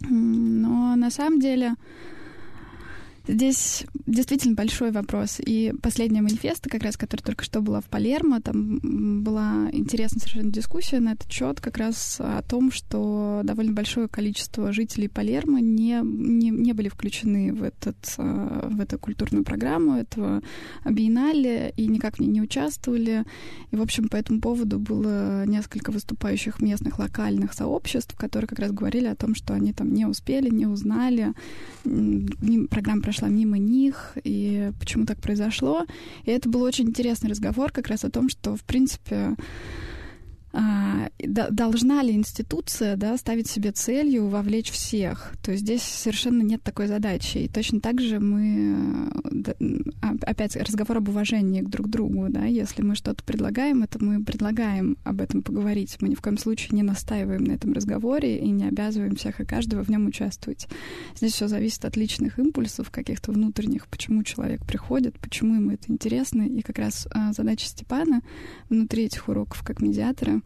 [0.00, 1.74] Но на самом деле
[3.30, 5.38] Здесь действительно большой вопрос.
[5.38, 10.50] И последняя манифеста, как раз, которая только что была в Палермо, там была интересная совершенно
[10.50, 16.00] дискуссия на этот счет, как раз о том, что довольно большое количество жителей Палермо не,
[16.02, 20.42] не, не были включены в, этот, э, в эту культурную программу этого
[20.84, 23.24] биеннале и никак в ней не участвовали.
[23.70, 28.72] И, в общем, по этому поводу было несколько выступающих местных локальных сообществ, которые как раз
[28.72, 31.32] говорили о том, что они там не успели, не узнали,
[31.84, 35.86] программа прошла мимо них, и почему так произошло.
[36.24, 39.36] И это был очень интересный разговор как раз о том, что, в принципе,
[40.52, 45.34] должна ли институция да, ставить себе целью вовлечь всех?
[45.42, 47.38] То есть здесь совершенно нет такой задачи.
[47.38, 49.10] И точно так же мы,
[50.02, 54.22] а, опять разговор об уважении друг к другу, да, если мы что-то предлагаем, это мы
[54.24, 55.96] предлагаем об этом поговорить.
[56.00, 59.44] Мы ни в коем случае не настаиваем на этом разговоре и не обязываем всех и
[59.44, 60.68] каждого в нем участвовать.
[61.14, 66.42] Здесь все зависит от личных импульсов, каких-то внутренних, почему человек приходит, почему ему это интересно.
[66.42, 68.22] И как раз а, задача Степана
[68.68, 70.39] внутри этих уроков как медиатора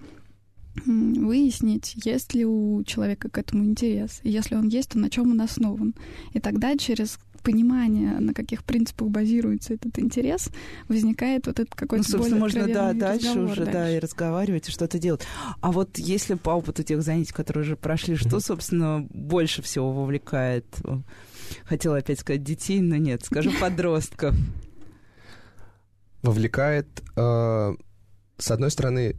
[0.85, 4.21] выяснить, есть ли у человека к этому интерес.
[4.23, 5.95] И если он есть, то на чем он основан.
[6.33, 10.49] И тогда через понимание, на каких принципах базируется этот интерес,
[10.89, 13.73] возникает вот этот какой-то Ну, собственно, можно, да, дальше уже, дальше.
[13.73, 15.23] да, и разговаривать, и что-то делать.
[15.61, 20.65] А вот если по опыту тех занятий, которые уже прошли, что, собственно, больше всего вовлекает,
[21.65, 24.35] хотела опять сказать детей, но нет, скажу подростков.
[26.23, 27.75] Вовлекает, э,
[28.39, 29.15] с одной стороны,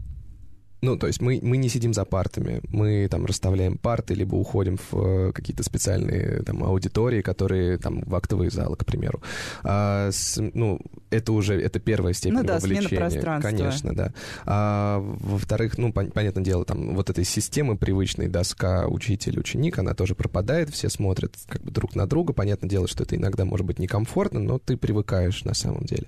[0.86, 4.78] ну, то есть мы, мы не сидим за партами, мы там расставляем парты, либо уходим
[4.78, 9.21] в э, какие-то специальные там аудитории, которые там в актовые залы, к примеру.
[9.63, 13.41] А, с, ну, это уже, это первая степень ну, да, вовлечения.
[13.41, 14.13] Конечно, да.
[14.45, 19.95] А, во-вторых, ну, пон- понятное дело, там вот этой системы привычной, доска, учитель, ученик, она
[19.95, 22.34] тоже пропадает, все смотрят как бы друг на друга.
[22.34, 26.06] Понятное дело, что это иногда может быть некомфортно, но ты привыкаешь на самом деле.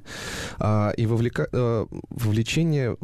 [0.60, 1.48] А, и вовлека...
[1.52, 2.98] Э, вовлечение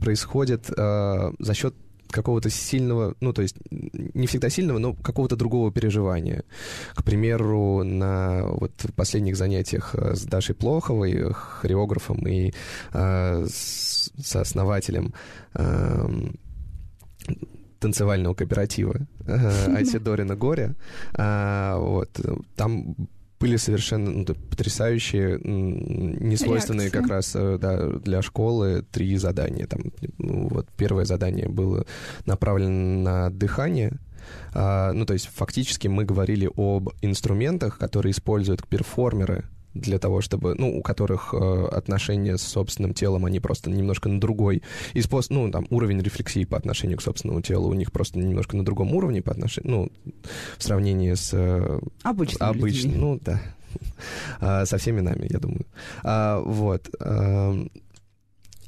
[0.00, 1.74] происходит э, за счет
[2.10, 6.44] какого-то сильного, ну, то есть не всегда сильного, но какого-то другого переживания.
[6.94, 12.52] К примеру, на вот последних занятиях э, с Дашей Плоховой, хореографом и
[12.92, 15.14] э, с, сооснователем
[15.54, 16.08] э,
[17.78, 20.74] танцевального кооператива э, Айтидорина Горя,
[21.14, 22.20] э, вот,
[22.56, 22.96] там
[23.40, 27.00] были совершенно ну, потрясающие, несвойственные Реакции.
[27.00, 29.66] как раз э, да, для школы три задания.
[29.66, 29.80] Там,
[30.18, 31.86] ну, вот первое задание было
[32.26, 33.98] направлено на дыхание,
[34.52, 40.54] а, ну, то есть фактически мы говорили об инструментах, которые используют перформеры для того, чтобы,
[40.56, 44.62] ну, у которых э, отношения с собственным телом, они просто немножко на другой,
[44.94, 48.56] и способ, ну, там, уровень рефлексии по отношению к собственному телу у них просто немножко
[48.56, 49.92] на другом уровне по отношению, ну,
[50.58, 51.30] в сравнении с...
[51.32, 53.40] Э, обычным Обычным, ну, да.
[54.40, 55.66] А, со всеми нами, я думаю.
[56.02, 56.90] А, вот.
[57.00, 57.54] А,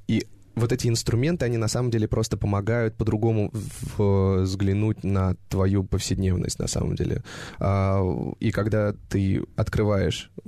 [0.07, 3.53] и вот эти инструменты, они на самом деле просто помогают по-другому
[3.99, 7.23] взглянуть на твою повседневность, на самом деле.
[7.59, 8.03] А,
[8.41, 10.31] и когда ты открываешь...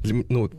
[0.00, 0.50] Для, ну,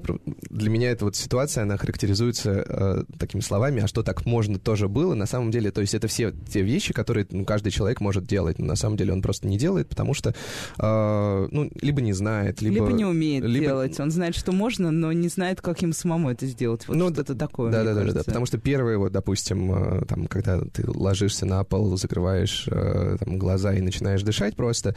[0.50, 4.60] для меня эта вот ситуация, она характеризуется э, такими словами, а что так можно?
[4.66, 8.02] тоже было, на самом деле, то есть это все те вещи, которые ну, каждый человек
[8.02, 12.02] может делать, но на самом деле он просто не делает, потому что, э, ну, либо
[12.02, 12.76] не знает, либо...
[12.76, 13.66] Либо не умеет либо...
[13.66, 16.88] делать, он знает, что можно, но не знает, как им самому это сделать.
[16.88, 20.28] Вот ну, что-то такое, да, да, да, да, потому что первые, вот, допустим, э, там,
[20.28, 24.96] когда ты ложишься на пол, закрываешь э, там, глаза и начинаешь дышать просто,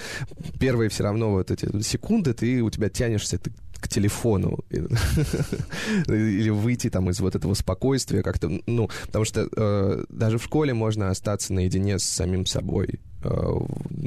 [0.58, 6.90] первые все равно вот эти секунды ты у тебя тянешься ты к телефону или выйти
[6.90, 11.52] там из вот этого спокойствия как-то, ну, потому что э, даже в школе можно остаться
[11.52, 13.60] наедине с самим собой, э,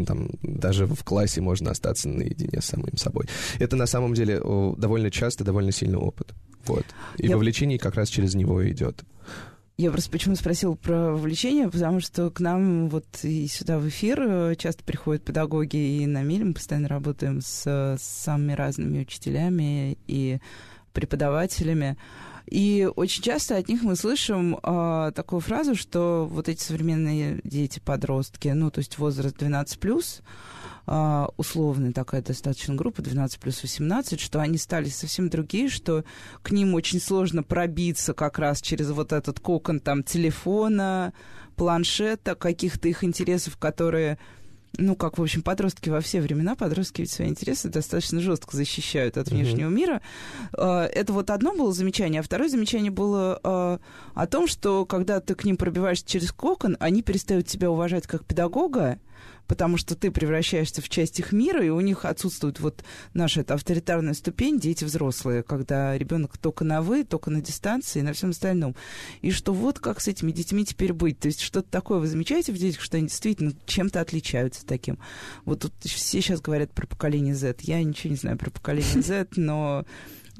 [0.06, 3.28] там, даже в классе можно остаться наедине с самим собой.
[3.60, 4.40] Это на самом деле
[4.78, 6.34] довольно часто, довольно сильный опыт.
[6.66, 6.86] Вот.
[7.18, 7.36] И Я...
[7.36, 9.04] вовлечение как раз через него идет.
[9.78, 14.22] Я просто почему спросила про вовлечение, потому что к нам вот и сюда в эфир
[14.22, 19.98] э, часто приходят педагоги, и на Миле мы постоянно работаем с, с самыми разными учителями
[20.06, 20.40] и
[20.94, 21.98] преподавателями.
[22.46, 28.50] И очень часто от них мы слышим э, такую фразу, что вот эти современные дети-подростки,
[28.50, 34.42] ну, то есть возраст 12 плюс, а, условная такая достаточно группа, 12 плюс 18, что
[34.42, 36.04] они стали совсем другие, что
[36.42, 41.14] к ним очень сложно пробиться как раз через вот этот кокон там телефона,
[41.56, 44.18] планшета, каких-то их интересов, которые
[44.78, 49.18] ну, как, в общем, подростки во все времена, подростки ведь свои интересы достаточно жестко защищают
[49.18, 49.74] от внешнего mm-hmm.
[49.74, 50.02] мира.
[50.54, 53.80] А, это вот одно было замечание, а второе замечание было а,
[54.14, 58.26] о том, что когда ты к ним пробиваешься через кокон, они перестают тебя уважать как
[58.26, 59.00] педагога,
[59.48, 63.56] потому что ты превращаешься в часть их мира, и у них отсутствует вот наша эта
[63.56, 68.32] авторитарная ступень, дети взрослые, когда ребенок только на вы, только на дистанции и на всем
[68.32, 68.76] остальном.
[69.22, 71.20] И что вот как с этими детьми теперь быть?
[71.20, 75.00] То есть что-то такое вы замечаете в детях, что они действительно чем-то отличаются таким?
[75.46, 77.58] Вот тут все сейчас говорят про поколение Z.
[77.62, 79.86] Я ничего не знаю про поколение Z, но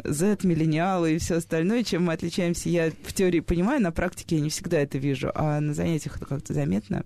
[0.04, 4.42] Z, миллениалы и все остальное, чем мы отличаемся, я в теории понимаю, на практике я
[4.42, 7.04] не всегда это вижу, а на занятиях это как-то заметно.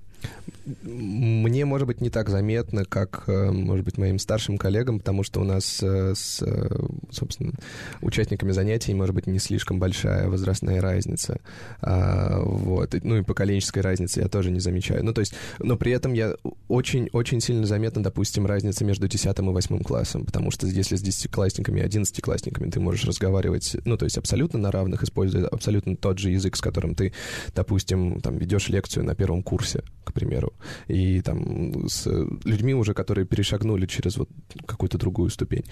[0.84, 5.42] Мне, может быть, не так заметно, как, э, может быть, моим старшим коллегам, потому что
[5.42, 6.70] у нас э, с, э,
[7.12, 7.54] собственно,
[8.02, 11.40] участниками занятий, может быть, не слишком большая возрастная разница.
[11.82, 12.96] А, вот.
[13.04, 15.06] Ну и поколенческой разницы я тоже не замечаю.
[15.06, 16.36] Ну, то есть, но при этом я
[16.68, 21.82] очень-очень сильно заметна, допустим, разница между 10 и 8 классом, потому что если с 10-классниками
[21.82, 26.32] и 11-классниками ты можешь разговаривать, ну, то есть абсолютно на равных, используя абсолютно тот же
[26.32, 27.14] язык, с которым ты,
[27.54, 30.54] допустим, там, ведешь лекцию на первом курсе, к примеру,
[30.88, 32.08] и там с
[32.44, 34.30] людьми уже, которые перешагнули через вот
[34.66, 35.66] какую-то другую ступень,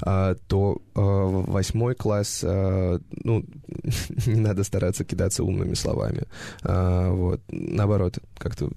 [0.00, 3.44] а, то а, восьмой класс, а, ну,
[4.26, 6.24] не надо стараться кидаться умными словами.
[6.62, 7.40] Вот.
[7.50, 8.70] Наоборот, как-то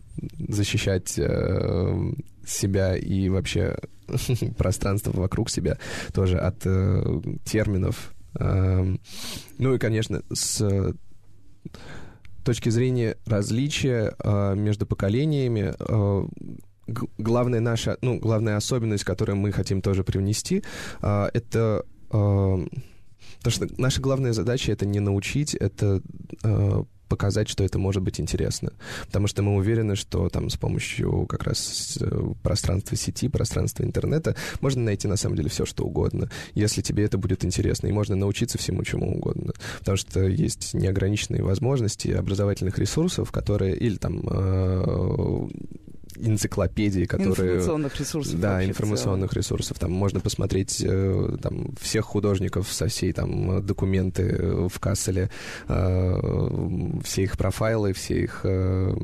[0.49, 2.13] защищать а,
[2.45, 3.77] себя и вообще
[4.57, 5.77] пространство вокруг себя
[6.13, 8.13] тоже от э, терминов.
[8.39, 8.95] Э,
[9.57, 10.93] ну и, конечно, с
[12.43, 16.27] точки зрения различия э, между поколениями, э,
[17.17, 20.63] главная наша, ну, главная особенность, которую мы хотим тоже привнести,
[21.01, 21.85] э, это...
[22.11, 22.65] Э,
[23.37, 26.01] потому что наша главная задача это не научить, это
[26.43, 28.71] э, показать, что это может быть интересно.
[29.05, 34.37] Потому что мы уверены, что там с помощью как раз э, пространства сети, пространства интернета
[34.61, 37.87] можно найти на самом деле все, что угодно, если тебе это будет интересно.
[37.87, 39.51] И можно научиться всему, чему угодно.
[39.79, 45.47] Потому что есть неограниченные возможности образовательных ресурсов, которые или там э,
[46.21, 47.55] энциклопедии, которые...
[47.55, 48.39] Информационных ресурсов.
[48.39, 49.79] Да, информационных ресурсов.
[49.79, 55.29] Там можно посмотреть э, там, всех художников со всей там документы в Касселе,
[55.67, 58.95] э, все их профайлы, все их э,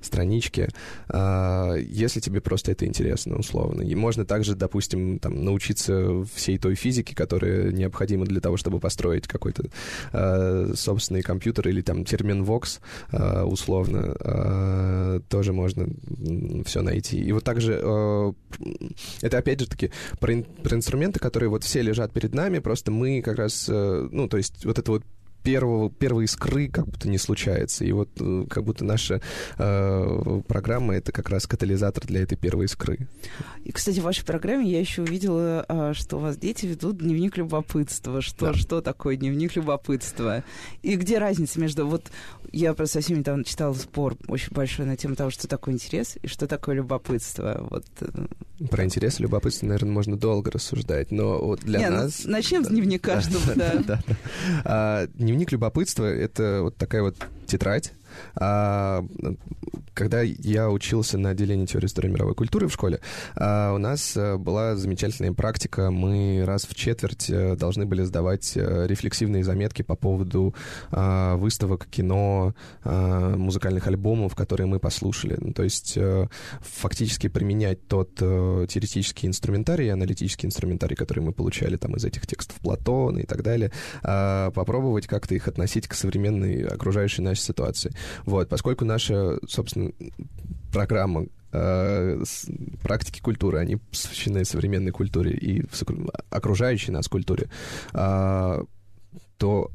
[0.00, 0.68] странички,
[1.08, 3.82] если тебе просто это интересно, условно.
[3.82, 9.26] И можно также, допустим, там, научиться всей той физике, которая необходима для того, чтобы построить
[9.26, 9.64] какой-то
[10.76, 12.80] собственный компьютер или там термин Vox,
[13.44, 15.88] условно, тоже можно
[16.66, 17.18] все найти.
[17.18, 18.32] И вот также э,
[19.22, 19.90] это опять же таки
[20.20, 24.28] про, про инструменты, которые вот все лежат перед нами, просто мы как раз, э, ну,
[24.28, 25.02] то есть вот это вот
[25.46, 27.84] первого, первой искры как будто не случается.
[27.84, 29.20] И вот э, как будто наша
[29.58, 33.06] э, программа— это как раз катализатор для этой первой искры.
[33.64, 37.36] И, кстати, в вашей программе я еще увидела, а, что у вас дети ведут дневник
[37.36, 38.20] любопытства.
[38.22, 38.54] Что, да.
[38.54, 40.42] что такое дневник любопытства?
[40.82, 41.86] И где разница между...
[41.86, 42.10] Вот
[42.50, 46.26] я просто совсем недавно читала спор очень большой на тему того, что такое интерес и
[46.26, 47.68] что такое любопытство.
[47.70, 47.84] Вот.
[48.70, 52.24] Про интерес и любопытство, наверное, можно долго рассуждать, но вот для Не, ну, нас...
[52.24, 53.54] Ну, начнем да, с дневника, чтобы...
[53.54, 54.02] Да, да.
[54.06, 54.16] да.
[54.64, 57.92] А, дневник любопытства— это вот такая вот тетрадь,
[58.34, 59.04] а,
[59.96, 63.00] когда я учился на отделении теории истории мировой культуры в школе,
[63.34, 65.90] а, у нас э, была замечательная практика.
[65.90, 70.54] Мы раз в четверть э, должны были сдавать э, рефлексивные заметки по поводу
[70.90, 72.54] а, выставок, кино,
[72.84, 75.36] музыкальных альбомов, которые мы послушали.
[75.40, 75.98] Ну, то есть
[76.60, 83.20] фактически применять тот теоретический инструментарий, аналитический инструментарий, который мы получали там из этих текстов Платона
[83.20, 87.92] и так далее, попробовать как-то их относить к современной окружающей нашей ситуации.
[88.24, 89.92] Вот, поскольку наша, собственно,
[90.72, 92.22] программа э,
[92.82, 95.64] практики культуры, они посвящены современной культуре и
[96.30, 97.48] окружающей нас культуре,
[97.92, 98.62] э,
[99.38, 99.70] то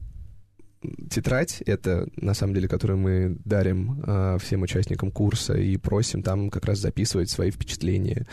[1.10, 6.50] тетрадь, это на самом деле, которую мы дарим э, всем участникам курса и просим там
[6.50, 8.26] как раз записывать свои впечатления,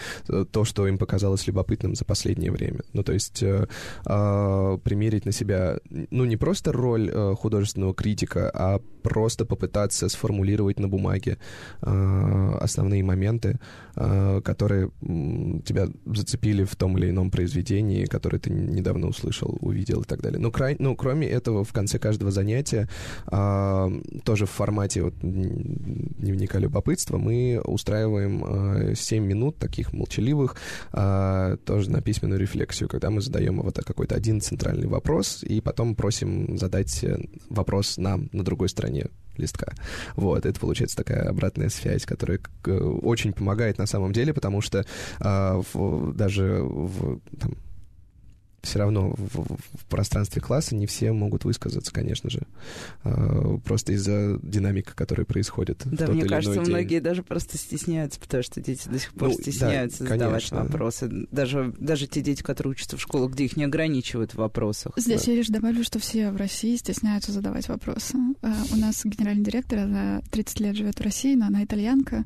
[0.51, 2.80] то, что им показалось любопытным за последнее время.
[2.92, 3.66] Ну, то есть э,
[4.07, 10.78] э, примерить на себя, ну, не просто роль э, художественного критика, а просто попытаться сформулировать
[10.78, 11.38] на бумаге
[11.82, 13.59] э, основные моменты,
[13.96, 20.03] э, которые э, тебя зацепили в том или ином произведении, которое ты недавно услышал, увидел
[20.03, 20.38] и так далее.
[20.38, 22.89] Но край, ну, кроме этого, в конце каждого занятия,
[23.32, 30.57] э, тоже в формате вот, дневника любопытства, мы устраиваем э, 7 минут таких молчаливых,
[30.93, 35.95] э, тоже на письменную рефлексию, когда мы задаем вот какой-то один центральный вопрос, и потом
[35.95, 37.18] просим задать э,
[37.51, 39.72] вопрос нам на другой стороне листка.
[40.16, 44.78] Вот, это получается такая обратная связь, которая очень помогает на самом деле, потому что
[45.20, 47.55] э, в, даже в, там,
[48.62, 52.42] все равно в, в пространстве класса не все могут высказаться, конечно же,
[53.04, 55.82] а, просто из-за динамики, которая происходит.
[55.84, 60.04] Да, мне кажется, многие даже просто стесняются, потому что дети до сих пор ну, стесняются
[60.04, 60.64] да, задавать конечно.
[60.64, 61.09] вопросы.
[61.30, 64.92] Даже, даже те дети, которые учатся в школах, где их не ограничивают в вопросах.
[64.96, 65.32] Здесь да.
[65.32, 68.18] я лишь добавлю, что все в России стесняются задавать вопросы.
[68.42, 72.24] А, у нас генеральный директор, она 30 лет живет в России, но она итальянка,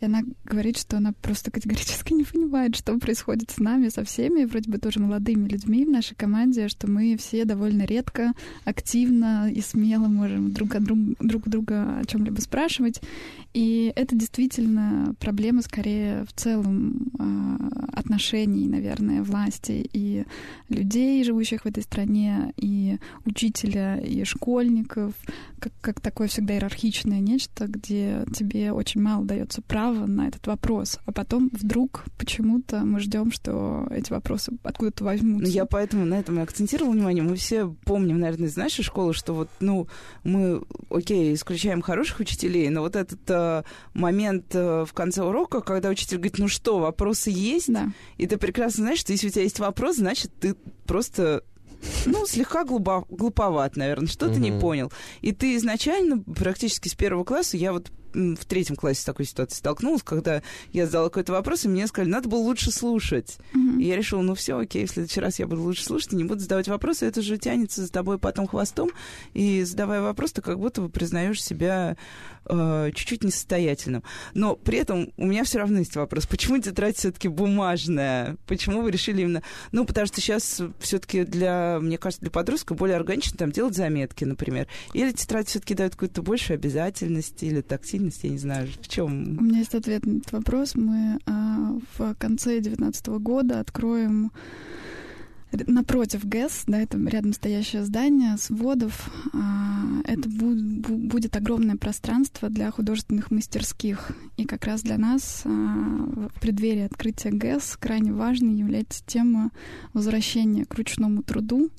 [0.00, 4.44] и она говорит, что она просто категорически не понимает, что происходит с нами, со всеми,
[4.44, 8.32] вроде бы тоже молодыми людьми в нашей команде, что мы все довольно редко,
[8.64, 13.00] активно и смело можем друг, от друг, друг друга о чем-либо спрашивать.
[13.54, 20.24] И это действительно проблема скорее в целом э, отношений, наверное, власти и
[20.68, 25.12] людей, живущих в этой стране, и учителя, и школьников,
[25.60, 30.98] как, как такое всегда иерархичное нечто, где тебе очень мало дается права на этот вопрос,
[31.06, 35.46] а потом вдруг почему-то мы ждем, что эти вопросы откуда-то возьмутся.
[35.46, 37.22] Ну, я поэтому на этом и акцентировала внимание.
[37.22, 39.86] Мы все помним, наверное, из нашей школы, что вот, ну,
[40.24, 43.43] мы, окей, исключаем хороших учителей, но вот этот э,
[43.92, 47.72] момент э, в конце урока, когда учитель говорит, ну что, вопросы есть?
[47.72, 47.88] Да.
[48.16, 50.54] И ты прекрасно знаешь, что если у тебя есть вопрос, значит, ты
[50.86, 51.42] просто
[52.06, 54.92] ну, слегка глупо, глуповат, наверное, что-то не понял.
[55.20, 59.58] И ты изначально, практически с первого класса, я вот в третьем классе с такой ситуацией
[59.58, 60.42] столкнулась, когда
[60.72, 63.38] я задала какой-то вопрос, и мне сказали, надо было лучше слушать.
[63.54, 63.82] Mm-hmm.
[63.82, 66.24] И я решила, ну все, окей, в следующий раз я буду лучше слушать и не
[66.24, 68.90] буду задавать вопросы, это же тянется за тобой потом хвостом,
[69.32, 71.96] и задавая вопрос, ты как будто бы признаешь себя
[72.46, 74.02] э, чуть-чуть несостоятельным.
[74.34, 78.36] Но при этом у меня все равно есть вопрос, почему тетрадь все-таки бумажная?
[78.46, 79.42] Почему вы решили именно...
[79.72, 84.24] Ну, потому что сейчас все-таки для, мне кажется, для подростка более органично там делать заметки,
[84.24, 84.68] например.
[84.92, 89.38] Или тетрадь все-таки дает какую-то большую обязательность, или тактильность я не знаю, в чем.
[89.38, 90.74] У меня есть ответ на этот вопрос.
[90.74, 94.30] Мы а, в конце 2019 года откроем
[95.66, 103.30] напротив ГЭС, да, это рядом стоящее здание сводов, а, это будет огромное пространство для художественных
[103.30, 104.12] мастерских.
[104.36, 109.50] И как раз для нас а, в преддверии открытия ГЭС крайне важной является тема
[109.92, 111.70] возвращения к ручному труду,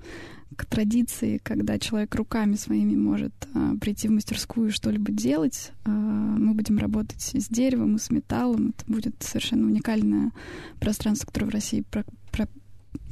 [0.56, 5.72] к традиции, когда человек руками своими может а, прийти в мастерскую и что-либо делать.
[5.86, 8.74] А, мы будем работать с деревом и с металлом.
[8.78, 10.32] Это будет совершенно уникальное
[10.80, 12.48] пространство, которое в России про- про-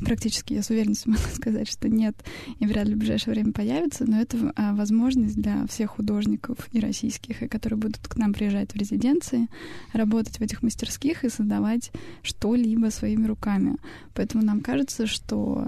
[0.05, 2.15] практически, я с уверенностью могу сказать, что нет
[2.59, 6.79] и вряд ли в ближайшее время появится, но это а, возможность для всех художников и
[6.79, 9.47] российских, и которые будут к нам приезжать в резиденции,
[9.91, 13.77] работать в этих мастерских и создавать что-либо своими руками.
[14.13, 15.67] Поэтому нам кажется, что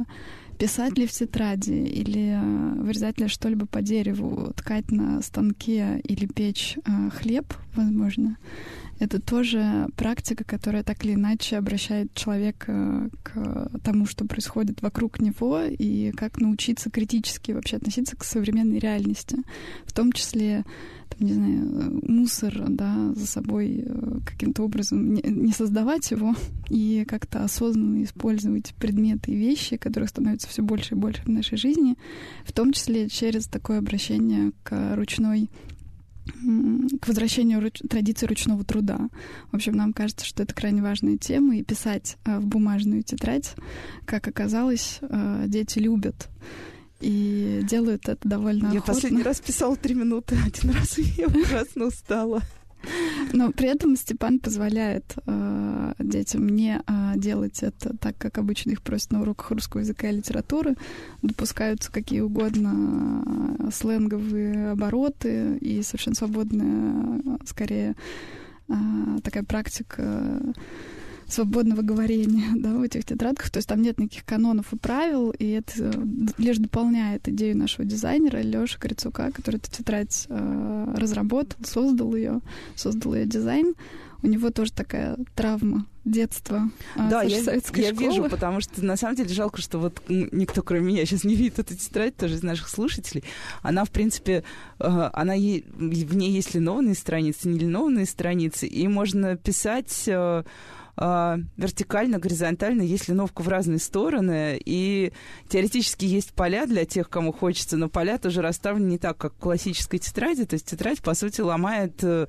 [0.57, 6.25] писать ли в тетради или э, вырезать ли что-либо по дереву, ткать на станке или
[6.25, 8.37] печь э, хлеб, возможно,
[8.99, 15.61] это тоже практика, которая так или иначе обращает человека к тому, что происходит вокруг него,
[15.63, 19.37] и как научиться критически вообще относиться к современной реальности.
[19.85, 20.63] В том числе
[21.17, 26.35] там, не знаю, мусор, да, за собой э, каким-то образом не создавать его
[26.69, 31.57] и как-то осознанно использовать предметы и вещи, которых становится все больше и больше в нашей
[31.57, 31.97] жизни,
[32.45, 35.49] в том числе через такое обращение к ручной
[37.01, 37.79] к возвращению руч...
[37.87, 39.09] традиции ручного труда.
[39.51, 43.55] В общем, нам кажется, что это крайне важная тема, и писать э, в бумажную тетрадь,
[44.05, 46.29] как оказалось, э, дети любят
[46.99, 48.93] и делают это довольно Я охотно.
[48.93, 52.41] последний раз писала три минуты, один раз я ужасно устала.
[53.33, 58.81] Но при этом Степан позволяет э, детям не э, делать это так, как обычно их
[58.83, 60.75] просят на уроках русского языка и литературы.
[61.23, 63.23] Допускаются какие угодно
[63.59, 67.95] э, сленговые обороты и совершенно свободная, э, скорее,
[68.69, 68.73] э,
[69.23, 70.53] такая практика э,
[71.27, 73.49] свободного говорения да, в этих тетрадках.
[73.49, 75.91] То есть там нет никаких канонов и правил, и это э,
[76.37, 82.41] лишь дополняет идею нашего дизайнера Лёши Крицука, который эту тетрадь э, разработал, создал ее,
[82.75, 83.75] создал ее дизайн.
[84.21, 86.69] У него тоже такая травма детства.
[86.95, 90.85] Э, да, я, я вижу, потому что на самом деле жалко, что вот никто, кроме
[90.85, 93.23] меня, сейчас не видит эту тетрадь, тоже из наших слушателей.
[93.61, 94.43] Она, в принципе,
[94.79, 95.37] э, она в
[96.15, 100.09] ней есть линованные страницы, не линованные страницы, и можно писать
[100.97, 105.11] э, вертикально, горизонтально, есть линовка в разные стороны, и
[105.49, 109.39] теоретически есть поля для тех, кому хочется, но поля тоже расставлены не так, как в
[109.39, 112.03] классической тетради, то есть тетрадь, по сути, ломает...
[112.03, 112.27] Э,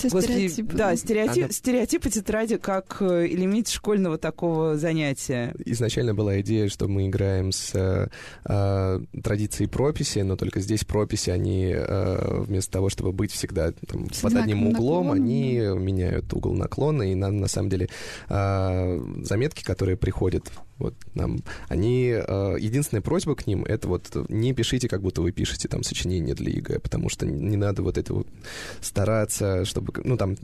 [0.00, 0.76] все Господи, стереотипы.
[0.76, 1.52] Да, стереотип, Она...
[1.52, 5.54] стереотипы тетради как элемент школьного такого занятия.
[5.64, 8.08] Изначально была идея, что мы играем с э,
[8.46, 14.08] э, традицией прописи, но только здесь прописи, они э, вместо того, чтобы быть всегда там,
[14.22, 15.74] под одним углом, наклона, они да.
[15.74, 17.88] меняют угол наклона, и нам, на самом деле,
[18.28, 24.52] э, заметки, которые приходят Вот нам они э, единственная просьба к ним это вот не
[24.52, 28.14] пишите, как будто вы пишете там сочинение для ЕГЭ, потому что не надо вот это
[28.14, 28.26] вот
[28.80, 30.36] стараться, чтобы ну там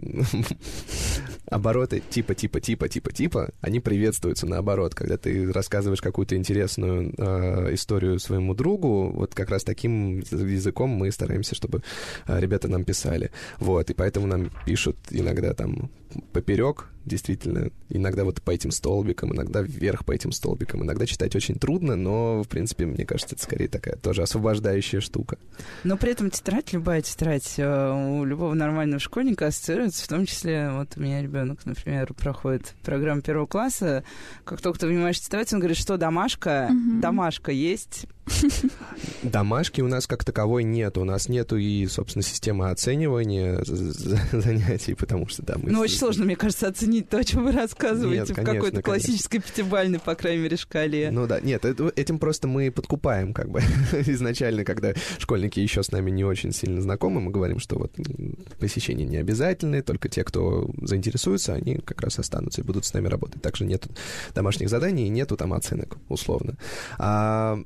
[1.47, 7.75] обороты типа типа типа типа типа они приветствуются наоборот, когда ты рассказываешь какую-то интересную э,
[7.75, 11.83] историю своему другу, вот как раз таким языком мы стараемся, чтобы
[12.27, 15.91] э, ребята нам писали, вот и поэтому нам пишут иногда там
[16.33, 21.55] поперек, действительно, иногда вот по этим столбикам, иногда вверх по этим столбикам, иногда читать очень
[21.55, 25.39] трудно, но, в принципе, мне кажется, это скорее такая тоже освобождающая штука.
[25.85, 30.71] Но при этом тетрадь, любая тетрадь э, у любого нормального школьника ассоциируется, в том числе,
[30.73, 34.03] вот у меня ребенок, например, проходит программу первого класса,
[34.45, 37.01] как только ты понимаешь тетрадь, он говорит, что домашка, угу.
[37.01, 38.07] домашка есть,
[39.23, 40.99] Домашки у нас как таковой нет.
[40.99, 43.63] У нас нету и, собственно, системы оценивания
[44.33, 45.71] занятий, потому что, да, мы...
[45.71, 49.39] Ну, очень сложно, мне кажется, оценить то, о чем вы рассказываете нет, в какой-то классической
[49.39, 51.11] пятибальной, по крайней мере, шкале.
[51.11, 53.61] Ну да, нет, этим просто мы подкупаем, как бы,
[54.07, 57.93] изначально, когда школьники еще с нами не очень сильно знакомы, мы говорим, что вот
[58.59, 63.09] посещения не обязательны, только те, кто заинтересуется, они как раз останутся и будут с нами
[63.09, 63.43] работать.
[63.43, 63.87] Также нет
[64.35, 66.57] домашних заданий и нету там оценок, условно.
[66.99, 67.59] А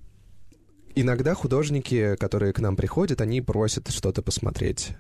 [0.95, 4.93] Иногда художники, которые к нам приходят, они просят что-то посмотреть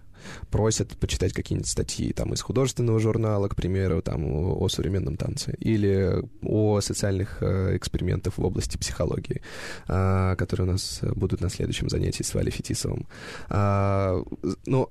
[0.50, 6.22] просят почитать какие-нибудь статьи там из художественного журнала, к примеру, там о, современном танце или
[6.42, 9.42] о социальных э, экспериментах в области психологии,
[9.88, 13.06] э, которые у нас будут на следующем занятии с Валей Фетисовым.
[13.48, 14.22] Э,
[14.66, 14.90] но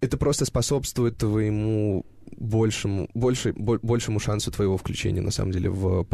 [0.00, 2.04] это просто способствует твоему
[2.38, 6.06] большему, больше, большему шансу твоего включения, на самом деле, в,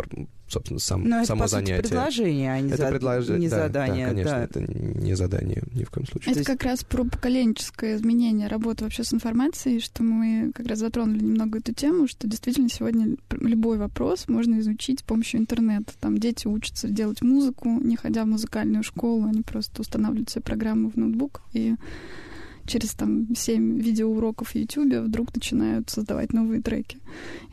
[0.48, 1.76] собственно, сам, Но само это, по занятие.
[1.76, 2.88] Сути, предложение, а не, это за...
[2.88, 3.28] предлож...
[3.28, 4.04] не да, задание.
[4.06, 4.44] Да, конечно, да.
[4.44, 6.30] это не задание ни в коем случае.
[6.32, 6.46] Это есть...
[6.46, 11.58] как раз про поколенческое изменение работы вообще с информацией, что мы как раз затронули немного
[11.58, 15.92] эту тему, что действительно сегодня любой вопрос можно изучить с помощью интернета.
[16.00, 20.90] Там дети учатся делать музыку, не ходя в музыкальную школу, они просто устанавливают себе программу
[20.90, 21.74] в ноутбук и
[22.70, 26.98] через там 7 видеоуроков в YouTube вдруг начинают создавать новые треки.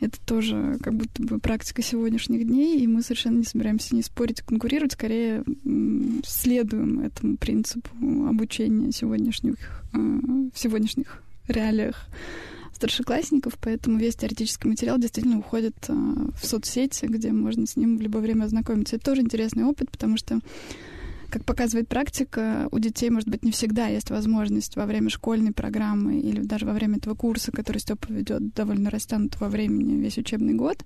[0.00, 4.42] Это тоже как будто бы практика сегодняшних дней, и мы совершенно не собираемся не спорить,
[4.42, 5.44] конкурировать, скорее
[6.24, 7.90] следуем этому принципу
[8.28, 9.56] обучения сегодняшних,
[9.92, 12.06] э, в сегодняшних реалиях
[12.72, 18.00] старшеклассников, поэтому весь теоретический материал действительно уходит э, в соцсети, где можно с ним в
[18.00, 18.96] любое время ознакомиться.
[18.96, 20.38] Это тоже интересный опыт, потому что
[21.30, 26.20] как показывает практика, у детей, может быть, не всегда есть возможность во время школьной программы
[26.20, 30.54] или даже во время этого курса, который Степа ведет довольно растянут во времени весь учебный
[30.54, 30.84] год,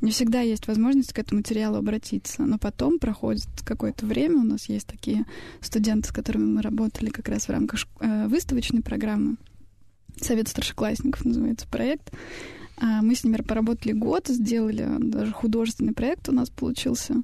[0.00, 2.42] не всегда есть возможность к этому материалу обратиться.
[2.42, 5.24] Но потом проходит какое-то время, у нас есть такие
[5.60, 9.36] студенты, с которыми мы работали как раз в рамках э, выставочной программы.
[10.20, 12.12] Совет старшеклассников называется проект.
[12.76, 17.22] А, мы с ними поработали год, сделали даже художественный проект у нас получился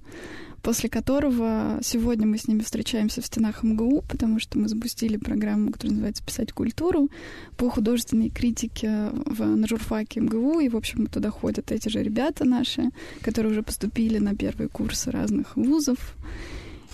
[0.63, 5.73] после которого сегодня мы с ними встречаемся в стенах МГУ, потому что мы запустили программу,
[5.73, 7.09] которая называется «Писать культуру»
[7.57, 12.45] по художественной критике в, на журфаке МГУ, и, в общем, туда ходят эти же ребята
[12.45, 12.91] наши,
[13.23, 16.17] которые уже поступили на первые курсы разных вузов,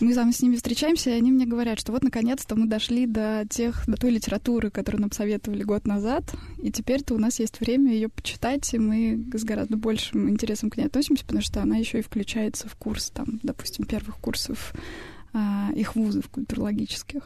[0.01, 3.47] мы там с ними встречаемся, и они мне говорят, что вот наконец-то мы дошли до
[3.49, 6.25] тех, до той литературы, которую нам советовали год назад,
[6.63, 10.77] и теперь-то у нас есть время ее почитать, и мы с гораздо большим интересом к
[10.77, 14.75] ней относимся, потому что она еще и включается в курс, там, допустим, первых курсов
[15.33, 17.23] а, их вузов культурологических.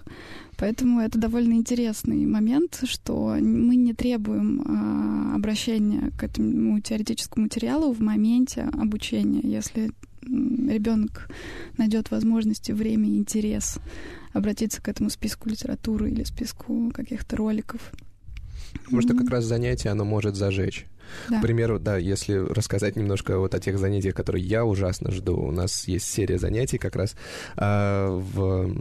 [0.56, 7.92] Поэтому это довольно интересный момент, что мы не требуем а, обращения к этому теоретическому материалу
[7.92, 9.42] в моменте обучения.
[9.42, 9.92] Если
[10.22, 11.28] ребенок
[11.76, 13.78] найдет возможности, время и интерес
[14.32, 17.80] обратиться к этому списку литературы или списку каких-то роликов.
[18.84, 20.86] Потому что как раз занятие, оно может зажечь.
[21.28, 21.38] Да.
[21.38, 25.50] К примеру, да, если рассказать немножко вот о тех занятиях, которые я ужасно жду, у
[25.50, 27.16] нас есть серия занятий как раз
[27.56, 28.76] э, в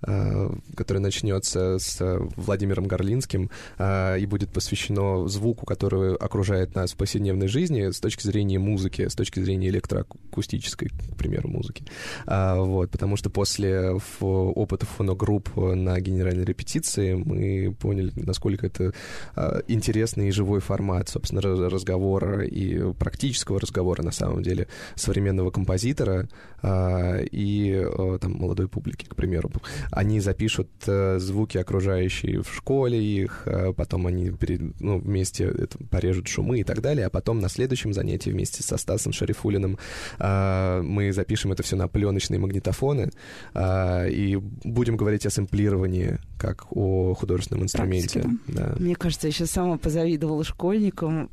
[0.00, 2.00] которое начнется с
[2.36, 8.26] Владимиром Горлинским э, и будет посвящено звуку, который окружает нас в повседневной жизни с точки
[8.26, 11.84] зрения музыки, с точки зрения электроакустической, к примеру, музыки.
[12.26, 18.92] Вот, потому что после опыта фоногрупп на генеральной репетиции мы поняли, насколько это
[19.36, 26.28] э, интересный и живой формат, собственно, разговора и практического разговора, на самом деле, современного композитора
[26.62, 27.86] и
[28.20, 29.50] там молодой публики, к примеру
[29.90, 35.52] они запишут э, звуки окружающие в школе их, э, потом они перед, ну, вместе
[35.90, 39.78] порежут шумы и так далее, а потом на следующем занятии вместе со Стасом Шарифулиным
[40.18, 43.10] э, мы запишем это все на пленочные магнитофоны
[43.56, 48.24] и будем говорить о сэмплировании как о художественном инструменте.
[48.46, 48.74] да.
[48.78, 51.30] Мне кажется, я сейчас сама позавидовала школьникам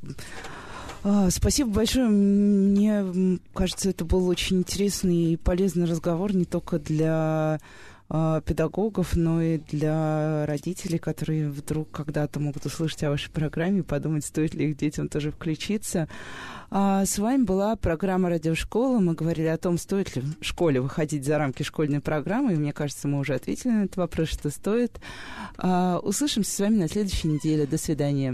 [1.03, 2.07] А, спасибо большое.
[2.09, 7.59] Мне кажется, это был очень интересный и полезный разговор не только для
[8.07, 14.25] педагогов, но и для родителей, которые вдруг когда-то могут услышать о вашей программе и подумать,
[14.25, 16.07] стоит ли их детям тоже включиться.
[16.69, 18.99] А с вами была программа «Радиошкола».
[18.99, 22.53] Мы говорили о том, стоит ли в школе выходить за рамки школьной программы.
[22.53, 24.99] И мне кажется, мы уже ответили на этот вопрос, что стоит.
[25.57, 27.65] А, услышимся с вами на следующей неделе.
[27.65, 28.25] До свидания.